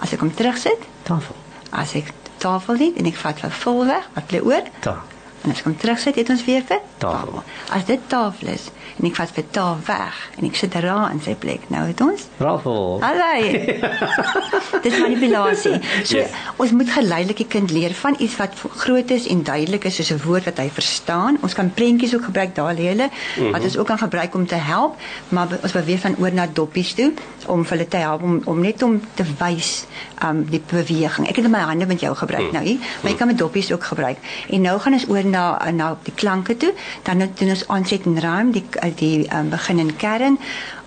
Vol. 0.00 0.06
As 0.06 0.12
ek 0.16 0.20
hom 0.24 0.30
terugsit, 0.32 0.86
Tafel. 1.04 1.36
as 1.72 1.94
ek 1.94 2.12
tafel 2.40 2.78
het 2.80 2.96
en 2.96 3.06
ek 3.06 3.16
vat 3.20 3.38
vir 3.40 3.50
vul 3.50 3.84
weg, 3.86 4.06
wat 4.14 4.26
bly 4.30 4.40
oor? 4.40 4.62
Ta. 4.80 5.02
En 5.44 5.50
as 5.50 5.58
ek 5.62 5.64
hom 5.64 5.76
terugsit, 5.76 6.14
het 6.20 6.28
ons 6.30 6.44
weer 6.44 6.62
vir 6.68 6.80
Tafel. 7.00 7.42
As 7.72 7.84
dit 7.88 8.00
tafel 8.08 8.48
is 8.52 8.68
en 9.00 9.06
ek 9.08 9.16
vat 9.16 9.30
vir 9.32 9.44
ta 9.50 9.76
weg 9.86 10.16
en 10.36 10.44
ek 10.44 10.56
sit 10.56 10.74
ra 10.74 11.08
in 11.14 11.20
sy 11.24 11.32
plek, 11.34 11.62
nou 11.72 11.86
het 11.88 12.00
ons 12.04 12.26
Rafel. 12.38 12.98
Allei. 13.00 13.78
Dis 14.84 14.98
manipulasie. 15.00 15.78
So 16.04 16.18
Yes. 16.20 16.30
ons 16.60 16.72
moet 16.76 16.90
geleidelik 16.92 17.36
die 17.40 17.46
kind 17.48 17.70
leer 17.72 17.94
van 17.96 18.16
iets 18.18 18.36
wat 18.36 18.52
groot 18.82 19.10
is 19.10 19.26
en 19.32 19.40
duidelik 19.46 19.84
is 19.88 19.96
soos 19.96 20.10
'n 20.12 20.20
woord 20.26 20.44
wat 20.44 20.58
hy 20.58 20.68
verstaan. 20.70 21.38
Ons 21.42 21.54
kan 21.54 21.70
prentjies 21.72 22.14
ook 22.14 22.24
gebruik 22.28 22.54
daar 22.54 22.74
lê 22.74 22.90
hulle 22.92 23.08
wat 23.52 23.62
ons 23.62 23.76
ook 23.78 23.86
kan 23.86 23.98
gebruik 23.98 24.34
om 24.34 24.46
te 24.46 24.54
help, 24.60 24.96
maar 25.28 25.48
ons 25.62 25.72
beweeg 25.72 26.00
van 26.00 26.16
oor 26.18 26.32
na 26.32 26.46
doppies 26.52 26.92
toe 26.94 27.12
om 27.46 27.64
hulle 27.64 27.88
te 27.88 27.96
help 27.96 28.22
om 28.22 28.40
om 28.44 28.60
net 28.60 28.82
om 28.82 29.00
te 29.14 29.24
wys 29.38 29.86
um 30.22 30.44
die 30.50 30.60
beweging. 30.66 31.28
Ek 31.28 31.36
het 31.36 31.48
my 31.48 31.58
hande 31.64 31.86
met 31.86 32.00
jou 32.00 32.14
gebruik 32.14 32.52
nou 32.52 32.64
hier, 32.64 32.78
maar 33.02 33.10
jy 33.12 33.16
kan 33.16 33.26
met 33.26 33.38
doppies 33.38 33.72
ook 33.72 33.84
gebruik. 33.84 34.18
En 34.50 34.60
nou 34.60 34.78
gaan 34.80 34.92
ons 34.92 35.08
oor 35.08 35.24
na 35.30 35.70
na 35.70 35.96
die 36.02 36.14
klanke 36.14 36.56
toe. 36.56 36.72
Dan 37.02 37.18
doen 37.18 37.48
ons 37.48 37.68
aanset 37.68 38.06
en 38.06 38.20
ruim 38.20 38.52
die 38.52 38.64
die 38.96 39.26
um, 39.34 39.50
begin 39.50 39.78
en 39.78 39.96
kern 39.96 40.38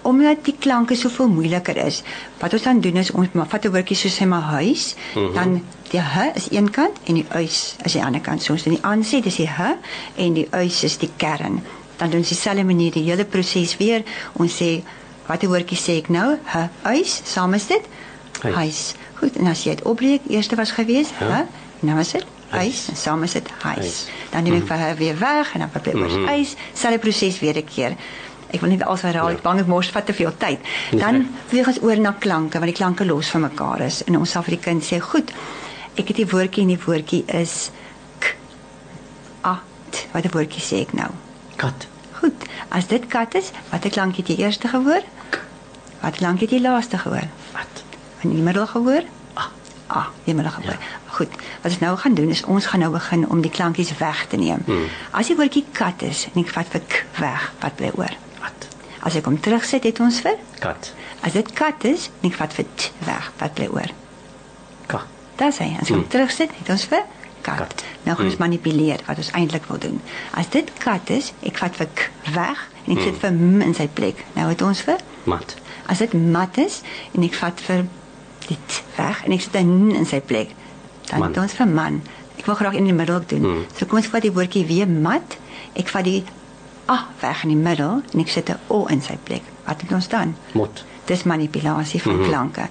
omdat 0.03 0.43
die 0.43 0.55
klanke 0.59 0.95
soveel 0.95 1.29
moeiliker 1.31 1.77
is. 1.79 2.01
Wat 2.39 2.53
ons 2.53 2.65
dan 2.67 2.81
doen 2.83 2.99
is 2.99 3.11
ons 3.11 3.29
vat 3.33 3.65
'n 3.65 3.71
woordjie 3.71 3.95
soos 3.95 4.17
sê 4.19 4.25
maar 4.27 4.41
huis, 4.41 4.95
mm 4.95 5.25
-hmm. 5.25 5.33
dan 5.33 5.63
die 5.91 5.99
h 5.99 6.35
is 6.35 6.47
een 6.51 6.69
kant 6.69 6.97
en 7.03 7.13
die 7.13 7.25
uis 7.29 7.75
is 7.83 7.91
die 7.91 8.03
ander 8.03 8.21
kant. 8.21 8.43
So 8.43 8.53
ons 8.53 8.63
doen 8.63 8.73
die 8.73 8.83
aanset 8.83 9.25
is 9.25 9.35
die 9.35 9.47
h 9.47 9.61
en 10.15 10.33
die 10.33 10.47
uis 10.51 10.83
is 10.83 10.97
die 10.97 11.11
kern. 11.17 11.63
Dan 11.97 12.09
doen 12.09 12.19
ons 12.19 12.27
dieselfde 12.27 12.63
manier 12.63 12.91
die 12.91 13.03
hele 13.03 13.25
proses 13.25 13.77
weer. 13.77 14.03
Ons 14.33 14.55
sê 14.57 14.83
watter 15.27 15.49
woordjie 15.49 15.77
sê 15.77 15.97
ek 15.97 16.09
nou? 16.09 16.37
H 16.45 16.69
uis, 16.81 17.21
saam 17.23 17.53
is 17.53 17.67
dit 17.67 17.81
huis. 18.41 18.95
Goed, 19.13 19.35
en 19.35 19.47
as 19.47 19.63
jy 19.63 19.75
dit 19.75 19.85
opbreek, 19.85 20.21
eerste 20.27 20.55
was 20.55 20.71
gewees, 20.71 21.09
Ja. 21.19 21.25
h, 21.27 21.45
nou 21.79 21.99
is 21.99 22.11
dit 22.11 22.25
Huis. 22.53 22.63
huis 22.63 22.89
en 22.89 22.95
saam 22.95 23.23
is 23.23 23.33
dit 23.37 23.47
huis. 23.61 23.77
Huis. 23.77 24.09
Dan 24.31 24.43
neem 24.43 24.59
ek 24.61 24.67
vir 24.69 24.77
haar 24.77 24.95
weer 24.99 25.17
weg 25.19 25.53
en 25.53 25.59
dan 25.65 25.69
wat 25.73 25.83
bly 25.83 25.93
oor 26.01 26.27
huis, 26.27 26.55
selfe 26.73 26.99
proses 26.99 27.39
weer 27.39 27.57
'n 27.57 27.65
keer. 27.65 27.95
Ek 28.53 28.61
wil 28.61 28.69
net 28.69 28.83
alles 28.85 29.01
herhaal, 29.01 29.29
ek 29.33 29.41
bang 29.41 29.59
ek 29.59 29.67
mors 29.67 29.89
vat 29.89 30.05
te 30.05 30.13
veel 30.13 30.33
tyd. 30.37 30.59
Dis 30.91 30.99
Dan 31.01 31.15
reg. 31.15 31.25
beweeg 31.49 31.67
ons 31.67 31.81
oor 31.81 31.97
na 31.99 32.11
klanke, 32.19 32.59
want 32.59 32.69
die 32.69 32.77
klanke 32.83 33.05
los 33.05 33.27
van 33.33 33.41
mekaar 33.41 33.81
is 33.81 34.03
en 34.03 34.17
ons 34.17 34.29
sal 34.29 34.43
vir 34.43 34.55
die 34.57 34.63
kind 34.63 34.83
sê, 34.83 34.99
"Goed, 35.01 35.31
ek 35.97 36.07
het 36.07 36.17
die 36.17 36.27
woordjie 36.27 36.61
en 36.61 36.67
die 36.67 36.79
woordjie 36.85 37.23
is 37.27 37.71
k 38.19 38.35
a 39.45 39.59
t. 39.91 40.07
Wat 40.13 40.25
'n 40.25 40.29
woordjie 40.31 40.61
sê 40.61 40.81
ek 40.81 40.93
nou?" 40.93 41.09
Kat. 41.55 41.87
Goed. 42.19 42.33
As 42.69 42.87
dit 42.87 43.07
kat 43.07 43.35
is, 43.35 43.51
watter 43.71 43.89
klank 43.89 44.15
het 44.17 44.27
jy 44.27 44.37
eers 44.39 44.57
gehoor? 44.57 45.01
Wat 46.01 46.15
klank 46.15 46.39
het 46.39 46.51
jy 46.51 46.59
laaste 46.61 46.97
gehoor? 46.97 47.27
Wat? 47.53 47.83
In 48.21 48.29
die 48.33 48.41
middel 48.41 48.67
gehoor? 48.67 49.03
Ah, 49.93 50.07
die 50.25 50.33
middel 50.33 50.51
gehoor. 50.51 50.77
Goed. 51.13 51.33
Wat 51.61 51.71
ons 51.71 51.79
nou 51.79 51.97
gaan 52.01 52.13
doen 52.17 52.29
is 52.33 52.43
ons 52.49 52.65
gaan 52.65 52.81
nou 52.81 52.91
begin 52.91 53.27
om 53.29 53.41
die 53.45 53.51
klankies 53.53 53.91
weg 53.99 54.25
te 54.27 54.39
neem. 54.41 54.63
Hmm. 54.65 54.87
As 55.11 55.29
die 55.29 55.37
woordjie 55.37 55.65
kat 55.71 56.01
is 56.01 56.25
en 56.31 56.39
ek 56.41 56.49
vat 56.55 56.71
vir 56.73 56.81
k 56.89 57.03
weg, 57.19 57.45
wat 57.61 57.77
bly 57.77 57.91
oor? 57.99 58.15
Wat? 58.41 58.67
As 59.05 59.19
ek 59.19 59.29
hom 59.29 59.37
terugsit, 59.37 59.85
het 59.85 60.01
ons 60.01 60.17
vir 60.25 60.39
Kat. 60.63 60.93
As 61.21 61.37
dit 61.37 61.53
kat 61.53 61.85
is 61.85 62.09
en 62.21 62.31
ek 62.31 62.39
vat 62.39 62.57
vir 62.57 62.65
t 62.73 62.89
weg, 63.05 63.29
wat 63.37 63.53
bly 63.59 63.69
oor? 63.75 63.93
Ka. 64.89 65.03
Dis 65.37 65.61
hy. 65.61 65.69
As 65.77 65.91
ek 65.91 65.97
hom 65.99 66.07
terugsit, 66.09 66.51
het 66.57 66.73
ons 66.73 66.89
vir 66.89 67.05
kat. 67.45 67.61
Kat. 67.61 67.83
Nou 68.07 68.17
gaan 68.17 68.31
ons 68.31 68.41
manipuleer 68.41 69.03
wat 69.07 69.19
ons 69.21 69.31
eintlik 69.37 69.67
wil 69.69 69.81
doen. 69.83 70.01
As 70.39 70.49
dit 70.49 70.69
kat 70.81 71.11
is, 71.13 71.33
ek 71.45 71.61
vat 71.61 71.77
vir 71.77 71.91
k 71.93 72.09
weg 72.33 72.69
en 72.85 72.95
ek 72.97 73.03
sit 73.05 73.19
vir 73.21 73.35
m 73.35 73.61
in 73.61 73.75
sy 73.77 73.85
plek. 73.91 74.25
Nou 74.39 74.49
het 74.49 74.65
ons 74.65 74.81
vir 74.87 75.03
Mat. 75.29 75.53
As 75.87 76.01
dit 76.03 76.15
mat 76.15 76.57
is 76.59 76.81
en 77.13 77.23
ek 77.23 77.35
vat 77.39 77.61
vir 77.67 77.85
dit 78.47 78.83
weg 78.95 79.23
en 79.25 79.31
ek 79.31 79.41
sit 79.41 79.55
'n 79.55 79.89
n 79.89 79.95
in 79.95 80.05
sy 80.05 80.21
plek, 80.21 80.49
dan 81.09 81.19
Man. 81.19 81.29
het 81.29 81.37
ons 81.37 81.53
vir 81.53 81.67
man. 81.67 82.01
Ek 82.37 82.45
wil 82.45 82.55
graag 82.55 82.73
in 82.73 82.83
die 82.83 82.93
middel 82.93 83.21
doen. 83.27 83.43
Hmm. 83.43 83.65
So 83.77 83.85
kom 83.85 83.97
ons 83.97 84.07
vat 84.07 84.21
die 84.21 84.31
woordjie 84.31 84.65
weer 84.65 84.87
mat. 84.87 85.37
Ek 85.73 85.87
vat 85.89 86.03
die 86.03 86.23
a 86.89 87.07
weg 87.21 87.43
in 87.43 87.49
die 87.49 87.57
middel 87.69 88.01
en 88.13 88.19
ek 88.19 88.27
sit 88.29 88.49
'n 88.49 88.57
o 88.67 88.85
in 88.85 89.01
sy 89.01 89.17
plek. 89.23 89.41
Wat 89.65 89.81
het 89.81 89.91
ons 89.91 90.07
dan? 90.07 90.35
Mot. 90.53 90.83
Dis 91.05 91.23
manipulasie 91.23 92.01
van 92.01 92.11
mm 92.11 92.17
Mhm. 92.19 92.25
-hmm. 92.29 92.33
klanke. 92.51 92.61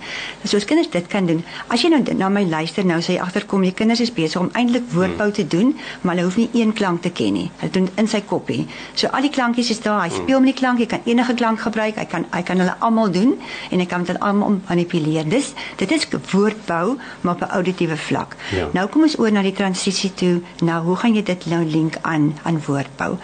So 0.44 0.56
as 0.56 0.64
kinders 0.64 0.90
dit 0.90 1.06
kan 1.06 1.26
doen. 1.26 1.44
As 1.66 1.82
jy 1.82 1.88
nou 1.88 2.14
na 2.16 2.28
my 2.28 2.44
luister 2.48 2.84
nou 2.86 3.00
sê 3.00 3.18
agterkom 3.20 3.64
jy 3.64 3.72
kinders 3.72 4.00
is 4.00 4.12
besig 4.12 4.40
om 4.40 4.48
eintlik 4.52 4.82
woordbou 4.92 5.30
te 5.32 5.46
doen, 5.46 5.78
maar 6.00 6.14
hulle 6.14 6.24
hoef 6.26 6.36
nie 6.36 6.48
een 6.52 6.72
klank 6.72 7.02
te 7.02 7.10
ken 7.10 7.32
nie. 7.32 7.50
Hulle 7.56 7.70
doen 7.72 7.84
dit 7.84 7.92
in 7.96 8.08
sy 8.08 8.20
koppie. 8.20 8.66
So 8.94 9.06
al 9.06 9.20
die 9.20 9.30
klankies 9.30 9.70
is 9.70 9.80
daar. 9.80 10.02
Hy 10.02 10.08
speel 10.10 10.40
met 10.40 10.48
die 10.48 10.60
klank, 10.60 10.78
jy 10.78 10.86
kan 10.86 11.00
enige 11.04 11.34
klank 11.34 11.60
gebruik. 11.60 11.94
Hy 11.96 12.04
kan 12.04 12.24
hy 12.30 12.42
kan 12.42 12.58
hulle 12.58 12.74
almal 12.78 13.10
doen 13.10 13.40
en 13.70 13.78
hy 13.78 13.86
kan 13.86 14.04
dit 14.04 14.18
almal 14.20 14.60
manipuleer. 14.68 15.28
Dis 15.28 15.52
dit 15.76 15.90
is 15.90 16.06
woordbou 16.30 16.96
maar 17.20 17.34
op 17.34 17.40
'n 17.40 17.50
auditiewe 17.50 17.96
vlak. 17.96 18.36
Ja. 18.50 18.68
Nou 18.72 18.88
kom 18.88 19.02
ons 19.02 19.18
oor 19.18 19.32
na 19.32 19.42
die 19.42 19.52
transisie 19.52 20.14
toe. 20.14 20.40
Nou 20.62 20.84
hoe 20.84 20.96
gaan 20.96 21.14
jy 21.14 21.22
dit 21.22 21.46
nou 21.46 21.64
link 21.64 21.96
aan 22.02 22.34
aan 22.42 22.62
woordbou? 22.66 23.16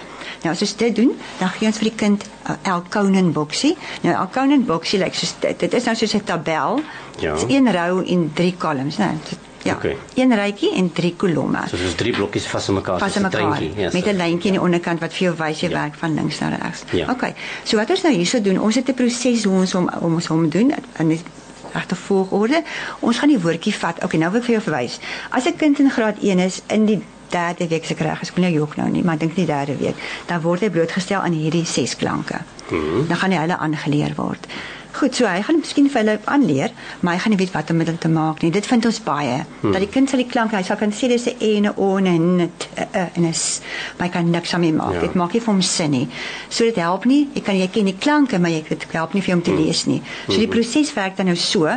Nou 0.42 0.55
as 0.55 0.61
ons 0.61 0.77
dit 0.77 0.97
doen, 0.97 1.11
dan 1.38 1.49
gee 1.49 1.66
ons 1.66 1.79
vir 1.79 1.88
die 1.88 1.97
kind 1.97 2.25
'n 2.49 2.57
El 2.62 2.83
Conan 2.88 3.33
boksie. 3.33 3.77
Nou 4.03 4.14
El 4.14 4.29
Conan 4.33 4.64
boksie 4.99 5.05
lyk 5.05 5.15
soos 5.15 5.35
dit, 5.41 5.59
dit 5.61 5.75
is 5.75 5.85
nou 5.85 5.95
soos 5.97 6.15
'n 6.15 6.25
tabel. 6.25 6.81
Ja. 7.21 7.35
Dis 7.35 7.45
een 7.49 7.73
rou 7.73 8.05
en 8.07 8.31
drie 8.35 8.55
columns, 8.59 8.97
né? 8.99 9.11
Dit- 9.29 9.39
Ja. 9.65 9.75
Oké. 9.75 9.97
Een 10.15 10.35
rytjie 10.35 10.75
en 10.77 10.93
drie 10.93 11.15
kolomme. 11.17 11.59
So 11.69 11.77
soos 11.77 11.95
drie 11.95 12.13
blokkies 12.13 12.47
vas 12.47 12.69
in 12.69 12.75
mekaar. 12.75 12.99
Vas 12.99 13.17
in 13.17 13.23
soos 13.23 13.33
'n 13.33 13.37
mekaar 13.37 13.57
treintjie. 13.57 13.81
Ja, 13.83 13.91
met. 13.93 14.07
'n 14.07 14.17
lyntjie 14.17 14.51
aan 14.51 14.57
die 14.57 14.61
onderkant 14.61 15.01
wat 15.01 15.13
vir 15.13 15.19
jou 15.27 15.35
wys 15.37 15.61
jy 15.61 15.69
Ja. 15.69 15.81
werk 15.81 15.95
van 15.95 16.15
links 16.15 16.39
na 16.39 16.49
regs. 16.49 16.83
Ja. 16.93 17.11
Okay. 17.11 17.35
So 17.65 17.77
wat 17.77 17.91
ons 17.91 18.03
nou 18.03 18.15
hierso 18.15 18.41
doen, 18.41 18.61
ons 18.61 18.75
het 18.75 18.89
'n 18.89 18.95
proses 18.95 19.45
hoe 19.45 19.55
ons 19.55 19.73
hom 19.73 19.89
hoe 20.01 20.13
ons 20.15 20.27
hom 20.27 20.49
doen 20.49 20.73
in 20.99 21.09
die 21.09 21.21
regte 21.73 21.95
volgorde. 21.97 22.63
Ons 23.01 23.19
gaan 23.19 23.29
die 23.29 23.39
woordjie 23.41 23.75
vat. 23.75 24.05
Okay, 24.05 24.19
nou 24.21 24.31
wil 24.33 24.41
ek 24.41 24.47
vir 24.47 24.55
jou 24.61 24.63
verwys. 24.63 24.99
As 25.31 25.45
'n 25.47 25.57
kind 25.57 25.79
in 25.79 25.91
graad 25.91 26.17
1 26.23 26.39
is 26.39 26.63
in 26.69 26.85
die 26.87 27.03
derde 27.29 27.69
week 27.69 27.85
se 27.85 27.95
reg 27.99 28.21
is. 28.23 28.29
Ek 28.29 28.35
wil 28.37 28.45
nou 28.45 28.55
jok 28.55 28.77
nou 28.77 28.89
nie, 28.91 29.03
maar 29.05 29.15
ek 29.15 29.21
dink 29.21 29.37
nie 29.37 29.47
derde 29.47 29.77
week. 29.77 29.97
Dan 30.27 30.41
word 30.41 30.61
hy 30.61 30.71
blootgestel 30.71 31.21
aan 31.21 31.33
hierdie 31.33 31.65
ses 31.67 31.97
klanke. 31.97 32.37
Hmm. 32.69 33.07
Dan 33.09 33.17
gaan 33.17 33.31
hy 33.33 33.39
hulle 33.39 33.57
aangeleer 33.59 34.13
word. 34.17 34.47
Goed, 34.99 35.15
so 35.15 35.29
hy 35.31 35.43
gaan 35.47 35.61
miskien 35.61 35.87
vir 35.87 36.01
hulle 36.01 36.15
aanleer, 36.27 36.73
maar 37.07 37.15
hy 37.15 37.21
gaan 37.23 37.31
nie 37.35 37.39
weet 37.39 37.53
wat 37.55 37.69
om 37.71 37.77
met 37.79 37.87
hulle 37.87 38.01
te 38.03 38.11
maak 38.11 38.41
nie. 38.43 38.51
Dit 38.51 38.67
vind 38.67 38.87
ons 38.89 38.99
baie. 39.07 39.37
Hmm. 39.61 39.71
Dat 39.71 39.85
die 39.85 39.91
kind 39.95 40.11
sal 40.11 40.19
die 40.19 40.27
klanke, 40.27 40.57
hy 40.59 40.65
sal 40.67 40.79
kan 40.81 40.91
sê 40.91 41.07
dis 41.13 41.29
'n 41.31 41.37
e 41.39 41.51
en 41.59 41.67
'n 41.71 41.75
o 41.77 41.97
en 41.99 42.07
'n 42.07 42.51
en 43.15 43.25
'n 43.25 43.35
maar 43.97 44.07
hy 44.07 44.13
kan 44.13 44.31
niks 44.31 44.55
aan 44.55 44.61
mee 44.61 44.73
maak. 44.73 44.95
Ja. 44.95 45.01
Dit 45.01 45.15
maak 45.15 45.33
nie 45.33 45.41
vir 45.41 45.53
hom 45.53 45.63
sin 45.63 45.91
nie. 45.91 46.09
So 46.49 46.65
dit 46.65 46.77
help 46.77 47.05
nie. 47.05 47.29
Jy 47.35 47.43
kan 47.43 47.57
jy 47.57 47.69
ken 47.69 47.85
die 47.85 47.97
klanke, 47.99 48.39
maar 48.39 48.51
jy 48.51 48.65
dit 48.69 48.87
help 48.91 49.15
nie 49.15 49.23
vir 49.23 49.35
hom 49.35 49.43
te 49.43 49.51
hmm. 49.51 49.65
lees 49.65 49.87
nie. 49.87 50.03
So 50.27 50.39
die 50.39 50.49
proses 50.49 50.93
werk 50.95 51.17
dan 51.17 51.27
nou 51.27 51.37
so 51.37 51.69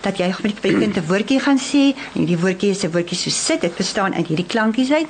dat 0.00 0.16
jy 0.18 0.34
met 0.42 0.62
die 0.62 0.78
kind 0.78 0.96
'n 0.96 1.06
woordjie 1.06 1.40
gaan 1.40 1.58
sê 1.58 1.94
en 2.14 2.20
hierdie 2.22 2.38
woordjie 2.38 2.70
is 2.70 2.84
'n 2.84 2.92
woordjie 2.92 3.16
so 3.16 3.30
sit. 3.30 3.60
Dit 3.60 3.76
bestaan 3.76 4.14
uit 4.14 4.26
hierdie 4.26 4.46
klankies 4.46 4.92
uit 4.92 5.08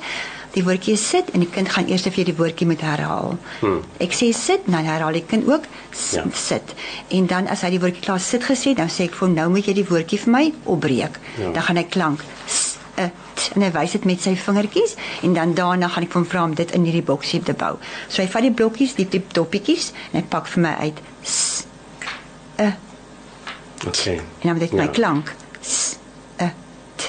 die 0.55 0.63
woordjie 0.67 0.97
sit 0.99 1.31
en 1.31 1.43
die 1.45 1.49
kind 1.49 1.69
gaan 1.71 1.87
eers 1.87 2.03
vir 2.07 2.27
die 2.27 2.35
woordjie 2.35 2.67
moet 2.67 2.83
herhaal. 2.83 3.37
Hmm. 3.61 3.79
Ek 4.03 4.15
sê 4.15 4.31
sit, 4.35 4.67
dan 4.67 4.87
herhaal 4.87 5.15
die 5.15 5.23
kind 5.27 5.47
ook 5.47 5.67
ja. 6.11 6.25
sit. 6.35 6.75
En 7.15 7.29
dan 7.31 7.47
as 7.51 7.63
hy 7.65 7.73
die 7.75 7.81
woordjie 7.83 8.03
klaar 8.03 8.19
sit 8.23 8.45
gesê, 8.47 8.75
dan 8.77 8.91
sê 8.91 9.07
ek 9.07 9.15
vir 9.17 9.27
hom 9.27 9.37
nou 9.37 9.47
moet 9.55 9.71
jy 9.71 9.77
die 9.79 9.87
woordjie 9.87 10.19
vir 10.25 10.35
my 10.35 10.43
opbreek. 10.75 11.17
Ja. 11.39 11.53
Dan 11.55 11.67
gaan 11.69 11.79
hy 11.79 11.85
klank 11.93 12.25
s, 12.45 12.75
a, 12.99 13.07
t, 13.07 13.47
en 13.55 13.65
hy 13.65 13.71
wys 13.77 13.95
dit 13.95 14.07
met 14.11 14.23
sy 14.23 14.35
vingertjies 14.35 14.97
en 15.27 15.35
dan 15.39 15.55
daarna 15.57 15.91
gaan 15.93 16.07
ek 16.09 16.19
hom 16.19 16.27
vra 16.27 16.45
om 16.49 16.55
dit 16.57 16.75
in 16.75 16.87
hierdie 16.89 17.05
boksie 17.07 17.41
te 17.47 17.55
bou. 17.55 17.77
So 18.09 18.19
hy 18.23 18.29
vat 18.31 18.47
die 18.49 18.55
blokkies, 18.55 18.97
die 18.99 19.07
tip 19.11 19.31
toppietjies 19.37 19.91
en 20.11 20.19
hy 20.19 20.25
pak 20.35 20.51
vir 20.51 20.67
my 20.67 20.77
uit 20.87 21.03
s, 21.23 21.67
a, 22.59 22.73
Okay. 23.81 24.15
En 24.15 24.45
dan 24.45 24.51
moet 24.51 24.59
dit 24.59 24.71
ja. 24.77 24.83
my 24.83 24.91
klank 24.93 25.31
s, 25.65 25.95
a, 26.37 26.51
t, 26.95 27.07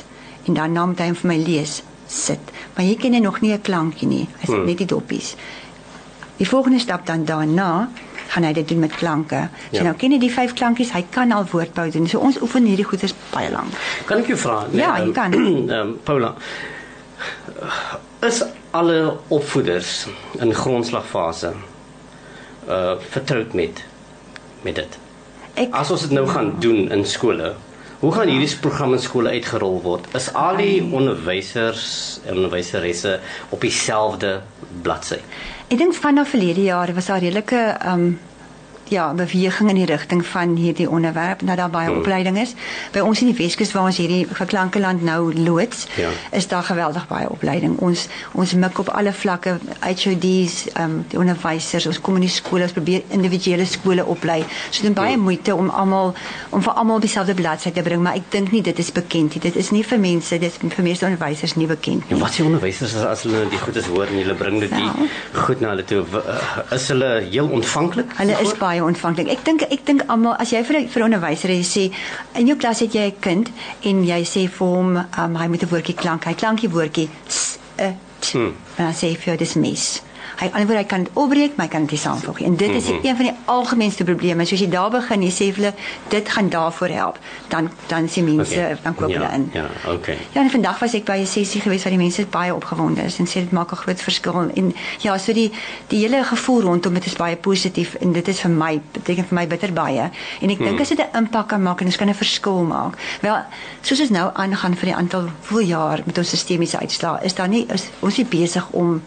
en 0.48 0.57
dan 0.57 0.72
naam 0.72 0.94
hy 0.96 1.11
vir 1.12 1.28
my 1.28 1.37
lees 1.37 1.83
sit 2.09 2.52
maar 2.75 2.85
jy 2.85 2.97
ken 2.97 3.23
nog 3.23 3.41
nie 3.41 3.53
'n 3.53 3.61
klankie 3.61 4.09
nie. 4.09 4.29
Hy 4.41 4.47
sê 4.47 4.57
hmm. 4.57 4.65
net 4.67 4.79
die 4.79 4.87
doppies. 4.87 5.35
Die 6.37 6.49
volgende 6.49 6.79
stap 6.79 7.07
dan 7.07 7.25
daarna 7.25 7.89
gaan 8.33 8.45
hy 8.45 8.53
dit 8.53 8.69
doen 8.69 8.79
met 8.79 8.95
klanke. 8.97 9.49
So 9.71 9.77
ja. 9.77 9.83
nou 9.83 9.95
ken 9.95 10.11
jy 10.11 10.19
die 10.19 10.33
vyf 10.33 10.53
klankies, 10.53 10.93
hy 10.93 11.05
kan 11.11 11.33
al 11.33 11.45
woordbou 11.51 11.91
doen. 11.91 12.09
So 12.09 12.19
ons 12.19 12.41
oefen 12.41 12.65
hierdie 12.65 12.87
goeders 12.89 13.15
baie 13.31 13.51
lank. 13.53 13.77
Kan 14.09 14.19
ek 14.19 14.33
jou 14.33 14.39
vra? 14.39 14.67
Nee, 14.71 14.81
ja, 14.81 14.97
jy 14.99 15.11
um, 15.11 15.13
kan. 15.13 15.33
Ehm 15.39 15.73
um, 15.81 15.99
Paula 16.05 16.35
is 18.23 18.43
alle 18.71 19.17
opvoeders 19.29 20.07
in 20.39 20.55
grondslagfase 20.55 21.53
uh 22.69 22.95
vertroud 23.11 23.55
met 23.59 23.85
met 24.63 24.79
dit. 24.79 24.99
Ek 25.55 25.75
As 25.75 25.91
ons 25.91 26.07
dit 26.07 26.15
nou 26.15 26.25
gaan 26.29 26.55
doen 26.63 26.87
in 26.95 27.05
skole, 27.07 27.55
Hoe 28.03 28.11
gaan 28.12 28.27
hierdie 28.27 28.57
programme 28.59 28.97
in 28.99 29.03
skole 29.03 29.31
uitgerol 29.31 29.77
word? 29.85 30.09
Is 30.19 30.25
al 30.35 30.57
die 30.59 30.81
onderwysers 30.83 31.85
en 32.27 32.41
onderwyseresse 32.41 33.12
op 33.55 33.62
dieselfde 33.62 34.33
bladsy? 34.83 35.21
Ek 35.71 35.79
dink 35.79 35.95
vanaf 35.95 36.33
verlede 36.35 36.65
jaar 36.67 36.91
was 36.97 37.12
daar 37.12 37.23
redelike 37.23 37.61
um 37.93 38.09
ja, 38.92 39.14
beweging 39.14 39.70
in 39.72 39.78
die 39.81 39.87
rigting 39.88 40.26
van 40.26 40.57
hierdie 40.57 40.88
onderwerp 40.90 41.40
dat 41.46 41.57
daar 41.57 41.70
baie 41.70 41.88
hmm. 41.88 41.98
opleiding 41.98 42.38
is. 42.38 42.55
By 42.92 43.00
ons 43.00 43.20
in 43.24 43.31
die 43.33 43.37
Weskus 43.37 43.72
waar 43.72 43.88
ons 43.88 43.96
hierdie 44.00 44.26
geklankeland 44.33 45.02
nou 45.02 45.33
loods, 45.35 45.87
ja. 45.96 46.11
is 46.31 46.48
daar 46.48 46.62
geweldig 46.62 47.07
baie 47.09 47.31
opleiding. 47.31 47.78
Ons 47.78 48.07
ons 48.33 48.55
mik 48.55 48.78
op 48.78 48.92
alle 48.92 49.12
vlakke, 49.12 49.57
HOD's, 49.81 50.59
ehm 50.72 50.85
um, 50.85 50.98
die 51.09 51.18
onderwysers, 51.18 51.87
ons 51.88 52.00
kom 52.00 52.18
in 52.20 52.26
die 52.26 52.33
skole, 52.33 52.68
ons 52.68 52.76
probeer 52.76 53.02
individuele 53.16 53.64
skole 53.66 54.05
oplei. 54.05 54.42
So 54.70 54.83
dit 54.83 54.90
is 54.90 54.96
baie 54.98 55.14
hmm. 55.14 55.24
moeite 55.28 55.55
om 55.55 55.70
almal 55.70 56.14
om 56.50 56.62
vir 56.62 56.72
almal 56.72 57.00
dieselfde 57.00 57.35
bladsy 57.35 57.72
te 57.72 57.83
bring, 57.83 58.02
maar 58.05 58.20
ek 58.20 58.28
dink 58.35 58.52
nie 58.52 58.62
dit 58.62 58.78
is 58.78 58.92
bekend 58.92 59.37
nie. 59.37 59.42
Dit 59.48 59.57
is 59.57 59.72
nie 59.72 59.85
vir 59.87 60.00
mense, 60.02 60.38
dit 60.38 60.48
is 60.52 60.76
vir 60.76 60.85
meeste 60.85 61.09
onderwysers 61.09 61.57
nie 61.57 61.66
bekend 61.70 62.05
nie. 62.09 62.16
En 62.16 62.22
wat 62.24 62.37
se 62.37 62.44
onderwysers 62.44 62.96
as, 63.00 63.09
as 63.09 63.26
hulle 63.26 63.46
die 63.52 63.61
goedes 63.62 63.88
hoor 63.92 64.11
en 64.11 64.20
hulle 64.20 64.37
bring 64.38 64.61
dit 64.61 64.72
die 64.72 64.85
ja. 64.85 65.11
goed 65.46 65.64
na 65.64 65.72
hulle 65.72 65.85
toe, 65.88 66.05
is 66.76 66.88
hulle 66.92 67.11
heel 67.31 67.48
ontvanklik? 67.61 68.12
Hulle 68.20 68.38
is 68.44 68.55
baie 68.61 68.82
ontvanklik. 68.85 69.29
Ek 69.29 69.45
dink 69.45 69.62
ek 69.62 69.85
dink 69.87 70.05
almal 70.09 70.37
as 70.38 70.53
jy 70.53 70.62
vir 70.64 70.88
vir 70.88 71.03
'n 71.03 71.07
onderwyser 71.09 71.51
sê 71.64 71.90
in 72.35 72.47
jou 72.47 72.57
klas 72.57 72.81
het 72.81 72.95
jy 72.95 73.07
'n 73.07 73.21
kind 73.21 73.51
en 73.85 74.05
jy 74.05 74.23
sê 74.25 74.49
vir 74.49 74.68
hom 74.68 74.97
um, 74.97 75.35
hy 75.37 75.49
moet 75.49 75.62
'n 75.62 75.68
woordjie 75.68 75.95
klank. 75.95 76.25
Hy 76.25 76.35
klankie 76.35 76.71
woordjie 76.71 77.09
s, 77.29 77.59
e, 77.77 77.92
t. 78.21 78.33
Hmm. 78.33 78.55
En 78.77 78.85
dan 78.85 78.95
sê 78.95 79.11
jy 79.11 79.16
vir 79.16 79.37
dis 79.37 79.55
mis 79.55 80.03
hy 80.40 80.49
antwoord 80.53 80.79
hy 80.79 80.85
kan 80.85 81.05
dit 81.05 81.12
opbreek, 81.14 81.57
maar 81.57 81.66
hy 81.66 81.73
kan 81.73 81.87
dit 81.87 81.99
saamvoeg. 81.99 82.40
En 82.40 82.57
dit 82.57 82.71
is 82.71 82.88
mm 82.88 82.97
-hmm. 82.97 83.07
een 83.07 83.16
van 83.16 83.25
die 83.25 83.35
algemeenste 83.45 84.05
probleme. 84.05 84.45
Soos 84.45 84.61
jy 84.61 84.68
daar 84.68 84.90
begin, 84.90 85.23
jy 85.23 85.31
sê 85.31 85.55
vir 85.55 85.55
hulle 85.55 85.75
dit 86.09 86.29
gaan 86.29 86.49
daarvoor 86.49 86.88
help. 86.88 87.18
Dan 87.49 87.71
dan 87.87 88.09
sien 88.09 88.25
mense 88.25 88.55
okay. 88.55 88.77
dan 88.83 88.95
koop 88.95 89.12
hulle 89.12 89.25
ja, 89.25 89.33
in. 89.33 89.51
Ja, 89.53 89.66
okay. 89.92 90.18
Ja, 90.33 90.42
en 90.42 90.51
vandag 90.51 90.79
was 90.79 90.95
ek 90.95 91.05
by 91.05 91.18
'n 91.18 91.27
sessie 91.27 91.61
gewees 91.61 91.83
waar 91.83 91.92
die 91.92 92.03
mense 92.03 92.27
baie 92.27 92.55
opgewonde 92.55 93.03
is 93.03 93.18
en 93.18 93.27
sê 93.27 93.33
dit 93.33 93.51
maak 93.51 93.73
'n 93.73 93.77
groot 93.77 94.03
verskil. 94.03 94.51
En 94.55 94.75
ja, 94.99 95.18
so 95.18 95.33
die 95.33 95.53
die 95.87 95.99
hele 95.99 96.25
gevoel 96.25 96.61
rondom 96.61 96.95
dit 96.95 97.07
is 97.07 97.16
baie 97.16 97.37
positief 97.37 97.95
en 97.95 98.12
dit 98.12 98.29
is 98.29 98.40
vir 98.40 98.51
my 98.51 98.81
beteken 98.92 99.25
vir 99.25 99.35
my 99.35 99.47
bitter 99.47 99.73
baie. 99.73 100.11
En 100.40 100.51
ek 100.51 100.59
dink 100.59 100.71
hmm. 100.71 100.81
as 100.81 100.88
dit 100.88 100.99
'n 100.99 101.16
impak 101.16 101.49
kan 101.49 101.62
maak 101.62 101.81
en 101.81 101.87
dit 101.87 101.97
kan 101.97 102.09
'n 102.09 102.14
verskil 102.14 102.62
maak. 102.64 102.99
Wel, 103.21 103.37
soos 103.81 104.01
ons 104.01 104.11
nou 104.11 104.31
aangaan 104.33 104.75
vir 104.77 104.87
die 104.87 104.95
aantal 104.95 105.29
hoeveel 105.49 105.66
jaar 105.66 106.03
met 106.05 106.18
ons 106.18 106.29
sistemiese 106.29 106.79
uitslae, 106.79 107.25
is 107.25 107.35
daar 107.35 107.49
nie 107.49 107.66
is, 107.73 107.88
ons 108.01 108.18
is 108.18 108.29
besig 108.29 108.66
om 108.71 109.03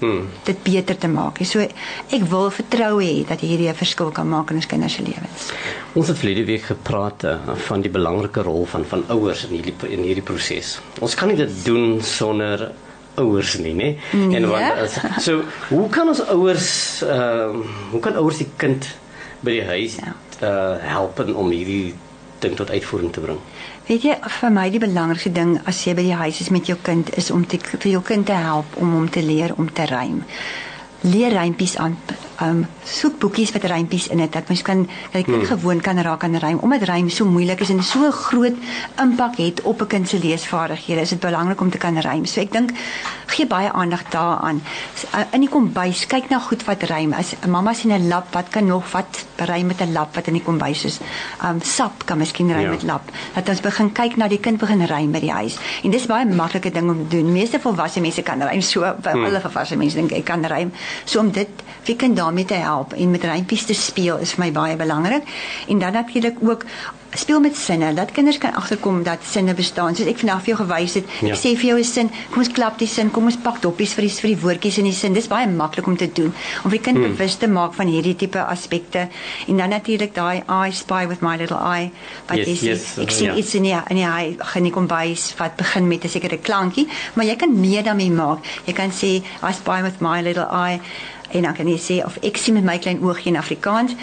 hmm. 0.00 0.28
dit 0.44 0.62
beter 0.62 0.98
te 0.98 1.08
maak. 1.08 1.40
So 1.46 1.60
ek 1.60 2.26
wil 2.30 2.50
vertrou 2.50 3.00
hê 3.00 3.24
dat 3.28 3.40
hierdie 3.44 3.68
'n 3.70 3.78
verskil 3.78 4.10
kan 4.10 4.28
maak 4.28 4.50
in 4.50 4.56
ons 4.56 4.66
kinders 4.66 4.94
se 4.98 5.02
lewens. 5.02 5.50
Ons 5.94 6.08
het 6.08 6.18
verlede 6.18 6.44
week 6.44 6.62
gepraat 6.62 7.24
uh, 7.24 7.38
van 7.68 7.80
die 7.80 7.90
belangrike 7.90 8.42
rol 8.42 8.66
van 8.66 8.84
van 8.84 9.04
ouers 9.08 9.46
in 9.48 9.56
hierdie 9.56 9.74
in 9.88 10.02
hierdie 10.02 10.26
proses. 10.26 10.80
Ons 11.00 11.14
kan 11.14 11.28
nie 11.28 11.36
dit 11.36 11.64
doen 11.64 12.00
sonder 12.02 12.70
ouers 13.14 13.56
nie, 13.58 13.74
nê? 13.74 13.96
Nee. 14.12 14.36
En 14.36 14.48
wat 14.48 15.00
so 15.20 15.42
hoe 15.68 15.88
kan 15.88 16.08
ons 16.08 16.22
ouers 16.28 17.02
ehm 17.02 17.60
uh, 17.60 17.66
hoe 17.90 18.00
kan 18.00 18.16
ouers 18.16 18.38
die 18.38 18.48
kind 18.56 18.86
by 19.40 19.58
die 19.58 19.64
huis 19.64 19.98
uh 20.40 20.76
help 20.80 21.20
om 21.20 21.50
hierdie 21.50 21.94
ding 22.40 22.56
tot 22.56 22.70
uitvoering 22.70 23.12
te 23.12 23.20
bring? 23.20 23.40
Weet 23.90 24.04
jy, 24.06 24.12
vir 24.22 24.52
my 24.54 24.68
die 24.70 24.78
belangrikste 24.78 25.32
ding 25.34 25.56
as 25.66 25.80
jy 25.82 25.96
by 25.98 26.02
die 26.06 26.14
huis 26.14 26.36
is 26.44 26.52
met 26.54 26.68
jou 26.70 26.76
kind 26.86 27.08
is 27.18 27.32
om 27.34 27.42
te, 27.42 27.58
vir 27.58 27.88
jou 27.90 28.02
kind 28.06 28.22
te 28.28 28.36
help 28.38 28.76
om 28.78 28.92
hom 28.94 29.08
te 29.10 29.18
leer 29.18 29.50
om 29.58 29.66
te 29.66 29.82
rym. 29.90 30.20
Leer 31.02 31.34
rympies 31.34 31.74
aan 31.74 31.96
um 32.42 32.66
soek 32.84 33.18
boekies 33.18 33.52
wat 33.52 33.64
rympies 33.64 34.08
in 34.08 34.18
het 34.18 34.32
dat 34.32 34.48
mens 34.48 34.62
kan 34.62 34.86
dat 35.12 35.20
jy 35.20 35.22
kind 35.22 35.46
hmm. 35.46 35.46
gewoon 35.46 35.80
kan 35.80 35.98
raak 36.00 36.24
aan 36.24 36.36
rym 36.36 36.58
omdat 36.58 36.82
rym 36.88 37.08
so 37.08 37.24
moeilik 37.24 37.60
is 37.60 37.70
en 37.70 37.82
so 37.82 38.10
groot 38.10 38.56
impak 39.02 39.36
het 39.36 39.62
op 39.62 39.80
'n 39.82 39.86
kind 39.86 40.08
se 40.08 40.18
leesvaardighede 40.18 41.00
is 41.00 41.08
dit 41.08 41.20
belangrik 41.20 41.60
om 41.60 41.70
te 41.70 41.78
kan 41.78 41.98
rym 41.98 42.26
so 42.26 42.40
ek 42.40 42.52
dink 42.52 42.72
gee 43.30 43.46
baie 43.46 43.70
aandag 43.72 44.02
daaraan. 44.10 44.62
Uh, 45.14 45.22
in 45.36 45.44
die 45.44 45.50
kombuis 45.50 46.04
kyk 46.10 46.30
na 46.30 46.40
goed 46.42 46.64
wat 46.66 46.82
rym 46.90 47.12
as 47.14 47.34
'n 47.34 47.50
mamma 47.50 47.72
sien 47.74 47.92
'n 47.92 48.08
lap 48.08 48.34
wat 48.34 48.48
kan 48.48 48.66
nog 48.66 48.90
wat 48.92 49.24
rym 49.36 49.66
met 49.66 49.80
'n 49.80 49.92
lap 49.92 50.14
wat 50.14 50.26
in 50.26 50.32
die 50.32 50.42
kombuis 50.42 50.84
is? 50.84 50.98
Um 51.44 51.60
sap 51.62 52.04
kan 52.04 52.18
miskien 52.18 52.52
rym 52.52 52.60
ja. 52.60 52.70
met 52.70 52.82
lap. 52.82 53.10
Dat 53.34 53.48
ons 53.48 53.60
begin 53.60 53.92
kyk 53.92 54.16
na 54.16 54.28
die 54.28 54.40
kind 54.40 54.58
begin 54.58 54.84
rym 54.84 55.12
by 55.12 55.20
die 55.20 55.32
huis. 55.32 55.58
En 55.82 55.90
dis 55.90 56.06
baie 56.06 56.24
maklike 56.26 56.70
ding 56.70 56.90
om 56.90 57.08
te 57.08 57.16
doen. 57.16 57.32
Meeste 57.32 57.60
volwasse 57.60 58.00
mense 58.00 58.22
kan 58.22 58.42
rym 58.42 58.60
so 58.60 58.80
hmm. 58.82 59.24
alle 59.24 59.40
volwasse 59.40 59.76
mense 59.76 59.96
dink 59.96 60.12
ek 60.12 60.24
kan 60.24 60.44
rym 60.44 60.72
so 61.04 61.20
om 61.20 61.30
dit 61.30 61.48
vir 61.82 61.96
kind 61.96 62.16
daarmee 62.30 62.44
te 62.44 62.54
help 62.54 62.92
en 62.92 63.10
met 63.10 63.24
rympies 63.24 63.64
te 63.66 63.74
speel 63.74 64.18
is 64.22 64.36
vir 64.36 64.44
my 64.44 64.52
baie 64.54 64.76
belangrik. 64.76 65.26
En 65.68 65.78
dan 65.78 65.92
natuurlik 65.92 66.38
ook 66.40 66.64
speel 67.14 67.40
met 67.40 67.56
sinne. 67.56 67.94
Dat 67.94 68.12
kinders 68.12 68.38
kan 68.38 68.54
agterkom 68.54 69.02
dat 69.02 69.18
sinne 69.26 69.54
bestaan. 69.54 69.96
Soos 69.96 70.06
ek 70.06 70.20
vandag 70.22 70.42
vir 70.44 70.54
jou 70.54 70.58
gewys 70.60 70.94
het, 70.94 71.08
ja. 71.20 71.34
ek 71.34 71.40
sê 71.40 71.54
vir 71.58 71.70
jou 71.72 71.78
'n 71.78 71.84
sin, 71.84 72.10
kom 72.30 72.42
ons 72.42 72.52
klap 72.52 72.78
die 72.78 72.86
sin, 72.86 73.10
kom 73.10 73.24
ons 73.24 73.36
pak 73.36 73.60
doppies 73.62 73.94
vir 73.94 74.06
die 74.06 74.14
vir 74.14 74.30
die 74.30 74.40
woordjies 74.42 74.78
in 74.78 74.84
die 74.84 74.92
sin. 74.92 75.12
Dis 75.12 75.28
baie 75.28 75.46
maklik 75.46 75.86
om 75.86 75.96
te 75.96 76.10
doen 76.12 76.32
om 76.64 76.70
die 76.70 76.80
kind 76.80 76.98
hmm. 76.98 77.16
bewus 77.16 77.36
te 77.36 77.48
maak 77.48 77.74
van 77.74 77.86
hierdie 77.86 78.16
tipe 78.16 78.38
aspekte. 78.38 79.08
En 79.46 79.56
dan 79.56 79.68
natuurlik 79.68 80.14
daai 80.14 80.42
I 80.48 80.70
spy 80.72 81.06
with 81.06 81.20
my 81.20 81.36
little 81.36 81.58
eye. 81.58 81.90
Wat 82.28 82.36
yes, 82.36 82.48
is 82.48 82.60
yes, 82.62 82.98
ek 82.98 83.10
sien 83.10 83.36
iets 83.36 83.54
in 83.54 83.62
die 83.62 83.74
in 83.74 83.96
die 83.96 84.06
eye 84.06 84.36
gaan 84.38 84.62
nie 84.62 84.72
kom 84.72 84.86
bys 84.86 85.34
wat 85.38 85.56
begin 85.56 85.88
met 85.88 86.04
'n 86.04 86.08
sekere 86.08 86.38
klankie, 86.38 86.88
maar 87.14 87.26
jy 87.26 87.36
kan 87.36 87.60
meer 87.60 87.82
daarmee 87.82 88.10
maak. 88.10 88.38
Jy 88.66 88.72
kan 88.72 88.90
sê 88.90 89.22
I 89.42 89.52
spy 89.52 89.82
with 89.82 90.00
my 90.00 90.20
little 90.22 90.48
eye 90.50 90.80
en 91.32 91.42
dan 91.42 91.54
kan 91.54 91.68
jy 91.68 91.78
sê 91.78 92.04
of 92.04 92.18
ek 92.22 92.36
sien 92.36 92.54
met 92.54 92.64
my 92.64 92.78
klein 92.78 93.02
oogie 93.02 93.32
in 93.32 93.36
Afrikaans 93.36 93.94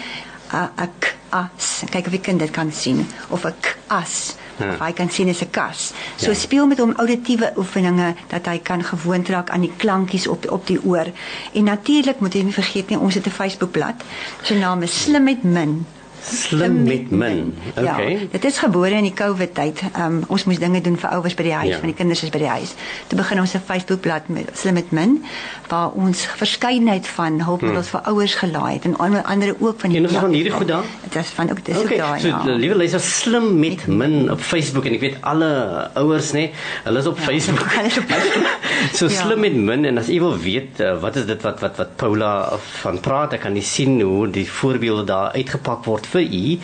'n 0.52 0.68
ek 0.76 1.17
as 1.30 1.82
kyk 1.90 2.06
of 2.06 2.12
jy 2.12 2.20
kind 2.20 2.40
dit 2.40 2.50
kan 2.50 2.72
sien 2.72 3.06
of 3.28 3.44
'n 3.44 3.54
as 3.88 4.36
ja. 4.58 4.72
of 4.72 4.80
hy 4.80 4.92
kan 4.92 5.10
sien 5.10 5.28
is 5.28 5.42
'n 5.42 5.50
kas. 5.50 5.92
So 6.16 6.30
ja. 6.30 6.34
speel 6.34 6.66
met 6.66 6.78
hom 6.78 6.92
auditiewe 6.96 7.52
oefeninge 7.56 8.14
dat 8.28 8.46
hy 8.46 8.58
kan 8.58 8.84
gewoond 8.84 9.28
raak 9.28 9.50
aan 9.50 9.60
die 9.60 9.72
klankies 9.76 10.26
op 10.26 10.50
op 10.50 10.66
die 10.66 10.80
oor. 10.84 11.06
En 11.52 11.64
natuurlik 11.64 12.20
moet 12.20 12.34
jy 12.34 12.42
nie 12.42 12.52
vergeet 12.52 12.88
nie 12.88 12.98
ons 12.98 13.14
het 13.14 13.26
'n 13.26 13.30
Facebookblad. 13.30 14.02
Sy 14.42 14.54
naam 14.54 14.82
is 14.82 15.02
Slim 15.02 15.24
met 15.24 15.42
Min 15.42 15.86
slim 16.22 16.82
met 16.84 17.10
min. 17.10 17.54
Okay. 17.76 18.12
Ja, 18.12 18.18
dit 18.30 18.44
is 18.44 18.58
gebore 18.58 18.94
in 18.94 19.06
die 19.08 19.14
COVID 19.14 19.54
tyd. 19.54 19.82
Um, 19.96 20.22
ons 20.28 20.44
moes 20.44 20.58
dinge 20.58 20.80
doen 20.80 20.96
vir 20.96 21.10
ouers 21.10 21.34
by 21.34 21.42
die 21.42 21.54
huis, 21.54 21.72
ja. 21.74 21.78
van 21.78 21.92
die 21.92 21.96
kinders 21.96 22.22
is 22.22 22.32
by 22.34 22.38
die 22.38 22.50
huis. 22.50 22.74
Toe 23.06 23.18
begin 23.18 23.40
ons 23.40 23.54
'n 23.54 23.62
Facebook 23.66 24.00
bladsy 24.00 24.32
met 24.32 24.50
slim 24.54 24.74
met 24.74 24.90
min 24.90 25.24
waar 25.68 25.92
ons 25.92 26.24
verskeidenheid 26.40 27.06
van 27.06 27.40
hulpmiddels 27.40 27.90
hmm. 27.90 28.00
vir 28.00 28.12
ouers 28.12 28.34
gelaai 28.34 28.74
het 28.74 28.84
en 28.84 28.96
ander 28.96 29.54
ook 29.58 29.80
van 29.80 29.90
die 29.90 29.98
En 29.98 30.08
ons 30.08 30.16
van 30.16 30.32
hierdie 30.32 30.52
goed 30.52 30.68
daar. 30.68 30.84
Dit 31.02 31.16
is 31.16 31.28
van 31.36 31.50
ook 31.50 31.64
dis 31.64 31.76
okay. 31.76 31.92
ook 31.92 31.98
daar. 31.98 32.20
So 32.20 32.28
ja. 32.28 32.56
liewe 32.56 32.76
luister 32.76 33.00
slim 33.00 33.58
met 33.58 33.86
min 33.86 34.30
op 34.30 34.40
Facebook 34.40 34.84
en 34.84 34.92
ek 34.92 35.00
weet 35.00 35.16
alle 35.20 35.50
ouers 35.94 36.32
nê, 36.32 36.50
hulle 36.84 36.98
is 36.98 37.06
op 37.06 37.18
ja. 37.18 37.24
Facebook. 37.24 37.68
so 38.98 39.06
Ja. 39.08 39.22
slim 39.22 39.40
met 39.40 39.54
min 39.54 39.84
en 39.84 39.98
as 39.98 40.08
u 40.08 40.20
wil 40.20 40.36
weet 40.38 40.80
uh, 40.80 41.00
wat 41.00 41.16
is 41.16 41.26
dit 41.26 41.42
wat 41.42 41.60
wat 41.60 41.76
wat 41.76 41.96
Paula 41.96 42.32
van 42.82 43.00
praat, 43.00 43.32
ek 43.32 43.44
kan 43.46 43.54
nie 43.56 43.64
sien 43.64 44.00
hoe 44.00 44.28
die 44.30 44.46
voorbeelde 44.50 45.04
daar 45.08 45.32
uitgepak 45.32 45.84
word 45.88 46.07
vir 46.12 46.22
u 46.22 46.58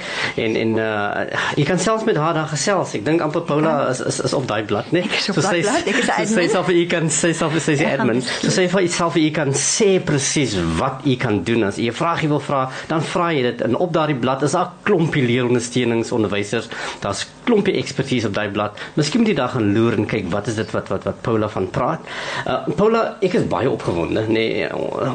en 0.44 0.56
en 0.56 0.76
uh, 0.78 1.24
jy 1.58 1.64
kan 1.68 1.78
selfs 1.78 2.04
met 2.08 2.16
haar 2.16 2.34
daar 2.34 2.50
gesels. 2.50 2.94
Ek 2.98 3.04
dink 3.06 3.24
amper 3.24 3.44
Paula 3.48 3.74
is 3.90 4.00
is, 4.00 4.20
is 4.28 4.34
op 4.36 4.48
daai 4.48 4.62
blad, 4.68 4.90
né? 4.94 5.04
Ek 5.04 5.18
is 5.18 5.28
op 5.32 5.40
daai 5.42 5.62
blad, 5.62 5.88
ek 5.88 6.00
is 6.02 6.08
'n 6.08 6.26
so 6.26 6.34
sy 6.34 6.40
admin. 6.40 6.50
sal 6.50 6.64
vir 6.64 6.76
u 6.80 6.86
kan 6.86 7.10
sy 7.10 7.32
sal 7.32 7.50
vir 7.50 7.60
sy 7.60 7.72
Ek 7.72 7.86
gaan 7.88 8.04
admin. 8.04 8.22
So 8.22 8.50
sy 8.50 8.66
vir 8.72 8.88
self 8.88 9.14
vir 9.16 9.26
u 9.26 9.30
kan 9.34 9.52
sê 9.58 9.90
presies 10.04 10.56
wat 10.78 11.04
u 11.06 11.16
kan 11.20 11.42
doen 11.44 11.64
as 11.68 11.78
u 11.78 11.86
'n 11.88 11.96
vraagie 12.00 12.28
wil 12.28 12.40
vra, 12.40 12.70
dan 12.88 13.02
vra 13.02 13.32
jy 13.32 13.42
dit 13.42 13.62
en 13.62 13.76
op 13.76 13.92
daardie 13.92 14.16
blad 14.16 14.42
is 14.42 14.52
daar 14.52 14.72
klompie 14.82 15.24
leerondersteuningsonderwysers. 15.26 16.68
Daar's 17.00 17.26
klompie 17.44 17.76
ekspertise 17.76 18.28
op 18.28 18.34
daai 18.34 18.48
blad. 18.48 18.78
Miskien 18.94 19.20
moet 19.20 19.32
jy 19.32 19.36
daar 19.36 19.52
gaan 19.54 19.72
loer 19.74 19.98
en 19.98 20.06
kyk 20.06 20.30
wat 20.32 20.48
is 20.48 20.58
dit 20.60 20.70
wat 20.76 20.88
wat 20.88 21.04
wat 21.04 21.22
Paula 21.22 21.48
van 21.48 21.70
praat. 21.70 22.00
Uh 22.46 22.74
Paula, 22.76 23.16
ek 23.20 23.34
is 23.34 23.48
baie 23.48 23.70
opgewonde 23.70 24.26
nê 24.28 24.32
nee, 24.32 24.68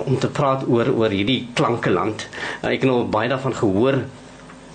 om 0.06 0.18
te 0.20 0.28
praat 0.28 0.66
oor 0.68 0.92
oor 0.96 1.10
hierdie 1.10 1.48
klankeland. 1.54 2.28
Uh, 2.62 2.70
ek 2.74 2.84
het 2.84 2.90
nou 2.90 3.04
baie 3.12 3.30
daarvan 3.30 3.56
gehoor 3.56 4.02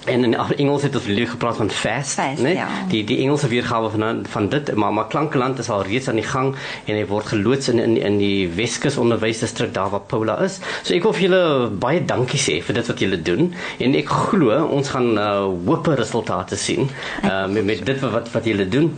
En 0.04 0.24
in 0.24 0.34
Engels 0.34 0.82
het 0.82 0.94
ons 0.94 1.06
weer 1.06 1.28
gepraat 1.28 1.56
van 1.56 1.70
fast, 1.70 2.12
Fast, 2.18 2.42
né? 2.42 2.52
ja. 2.58 2.66
Die 2.88 3.04
die 3.04 3.18
Engelse 3.24 3.48
weergawe 3.48 3.90
van 3.90 4.24
van 4.28 4.48
dit, 4.48 4.74
maar 4.74 4.92
maar 4.92 5.06
Klankeland 5.06 5.58
is 5.58 5.70
al 5.70 5.82
reeds 5.82 6.08
aan 6.08 6.20
die 6.20 6.26
gang 6.28 6.54
en 6.84 6.94
hy 6.98 7.06
word 7.08 7.26
geloods 7.32 7.68
in 7.72 7.78
in 7.78 7.96
in 7.96 8.18
die 8.18 8.48
Weskus 8.56 8.96
onderwysdistrik 9.00 9.72
daar 9.74 9.90
waar 9.90 10.04
Paula 10.10 10.36
is. 10.44 10.58
So 10.82 10.94
ek 10.94 11.02
wil 11.08 11.16
vir 11.16 11.26
julle 11.28 11.70
baie 11.86 12.04
dankie 12.04 12.40
sê 12.40 12.60
vir 12.66 12.80
dit 12.80 12.92
wat 12.92 13.00
julle 13.00 13.22
doen 13.30 13.48
en 13.78 13.96
ek 14.02 14.12
glo 14.28 14.60
ons 14.76 14.92
gaan 14.92 15.10
uh, 15.18 15.48
hoop 15.66 15.88
resultate 15.96 16.56
sien 16.56 16.88
uh, 17.24 17.46
met 17.46 17.64
met 17.64 17.84
dit 17.86 18.00
wat 18.04 18.32
wat 18.32 18.44
julle 18.44 18.68
doen. 18.68 18.92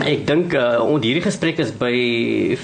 Ek 0.00 0.24
dink 0.24 0.54
uh, 0.56 0.80
ons 0.80 1.04
hierdie 1.04 1.22
gesprek 1.22 1.58
is 1.60 1.70
by 1.76 1.92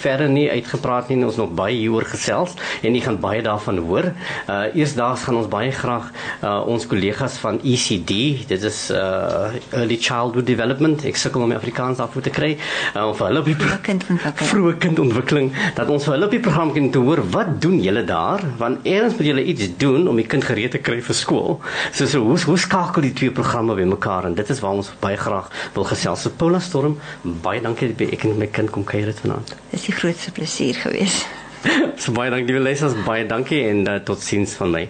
verre 0.01 0.29
nie 0.33 0.47
uitgepraat 0.49 1.11
nie. 1.13 1.19
Ons 1.29 1.37
nog 1.37 1.53
baie 1.57 1.77
hieroor 1.77 2.07
gesels 2.09 2.55
en 2.81 2.95
jy 2.97 3.03
gaan 3.05 3.19
baie 3.21 3.43
daarvan 3.45 3.81
hoor. 3.85 4.11
Uh 4.49 4.57
eersdaags 4.79 5.27
gaan 5.27 5.39
ons 5.43 5.51
baie 5.51 5.71
graag 5.75 6.09
uh, 6.43 6.63
ons 6.71 6.87
kollegas 6.89 7.37
van 7.43 7.59
ECD, 7.61 8.17
dit 8.49 8.65
is 8.71 8.79
uh 8.95 9.53
Early 9.77 9.99
Childhood 10.01 10.47
Development, 10.49 11.05
ek 11.09 11.21
sukkel 11.21 11.45
om 11.45 11.53
Afrikaans 11.57 12.01
daarvoor 12.01 12.25
te 12.25 12.33
kry, 12.35 12.51
uh, 12.95 13.05
of 13.11 13.21
hulle 13.25 13.43
op 13.43 13.49
die 13.49 13.57
Vroeë 13.59 13.79
kindontwikkeling. 13.87 14.49
vroeë 14.53 14.75
kindontwikkeling 14.85 15.51
dat 15.77 15.93
ons 15.93 16.09
vir 16.09 16.17
hulle 16.17 16.29
op 16.31 16.37
die 16.37 16.43
program 16.45 16.73
kan 16.77 16.91
te 16.95 17.03
hoor 17.03 17.23
wat 17.35 17.55
doen 17.63 17.79
julle 17.83 18.05
daar 18.09 18.45
want 18.61 18.87
eers 18.89 19.17
moet 19.19 19.31
julle 19.31 19.45
iets 19.53 19.69
doen 19.81 20.09
om 20.09 20.17
die 20.19 20.27
kind 20.31 20.47
gereed 20.49 20.75
te 20.77 20.83
kry 20.83 21.01
vir 21.05 21.17
skool. 21.17 21.59
So 21.93 22.09
so 22.09 22.25
hoe 22.25 22.39
hoe 22.49 22.59
skakel 22.59 23.05
die 23.05 23.15
twee 23.21 23.35
programme 23.35 23.77
bymekaar 23.79 24.31
en 24.31 24.39
dit 24.39 24.55
is 24.55 24.63
waar 24.65 24.81
ons 24.81 24.93
baie 25.03 25.19
graag 25.21 25.51
wil 25.77 25.87
gesels. 25.89 26.25
So 26.25 26.35
Paula 26.39 26.61
Storm, 26.65 26.99
baie 27.23 27.61
dankie 27.61 27.91
dat 27.93 28.15
ek 28.15 28.25
en 28.25 28.39
my 28.39 28.47
kind 28.47 28.71
kom 28.71 28.85
kuier 28.85 29.11
het 29.11 29.21
vanaand. 29.25 29.55
Dis 29.71 29.89
die 29.89 29.95
grootste 29.95 30.33
plesier 30.33 30.75
gewees. 30.75 31.25
So 31.99 32.15
baie 32.15 32.31
dankie 32.31 32.53
liewe 32.53 32.63
luisters, 32.63 32.95
baie 33.05 33.27
dankie 33.27 33.65
en 33.67 33.83
uh, 33.83 33.99
totsiens 34.07 34.53
van 34.61 34.71
my. 34.71 34.85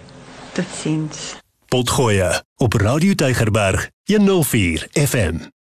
Totsiens. 0.53 1.31
Potgoe 1.69 2.43
op 2.61 2.73
Radio 2.73 3.13
Tygerberg 3.13 3.89
104 4.05 4.87
FM. 4.93 5.58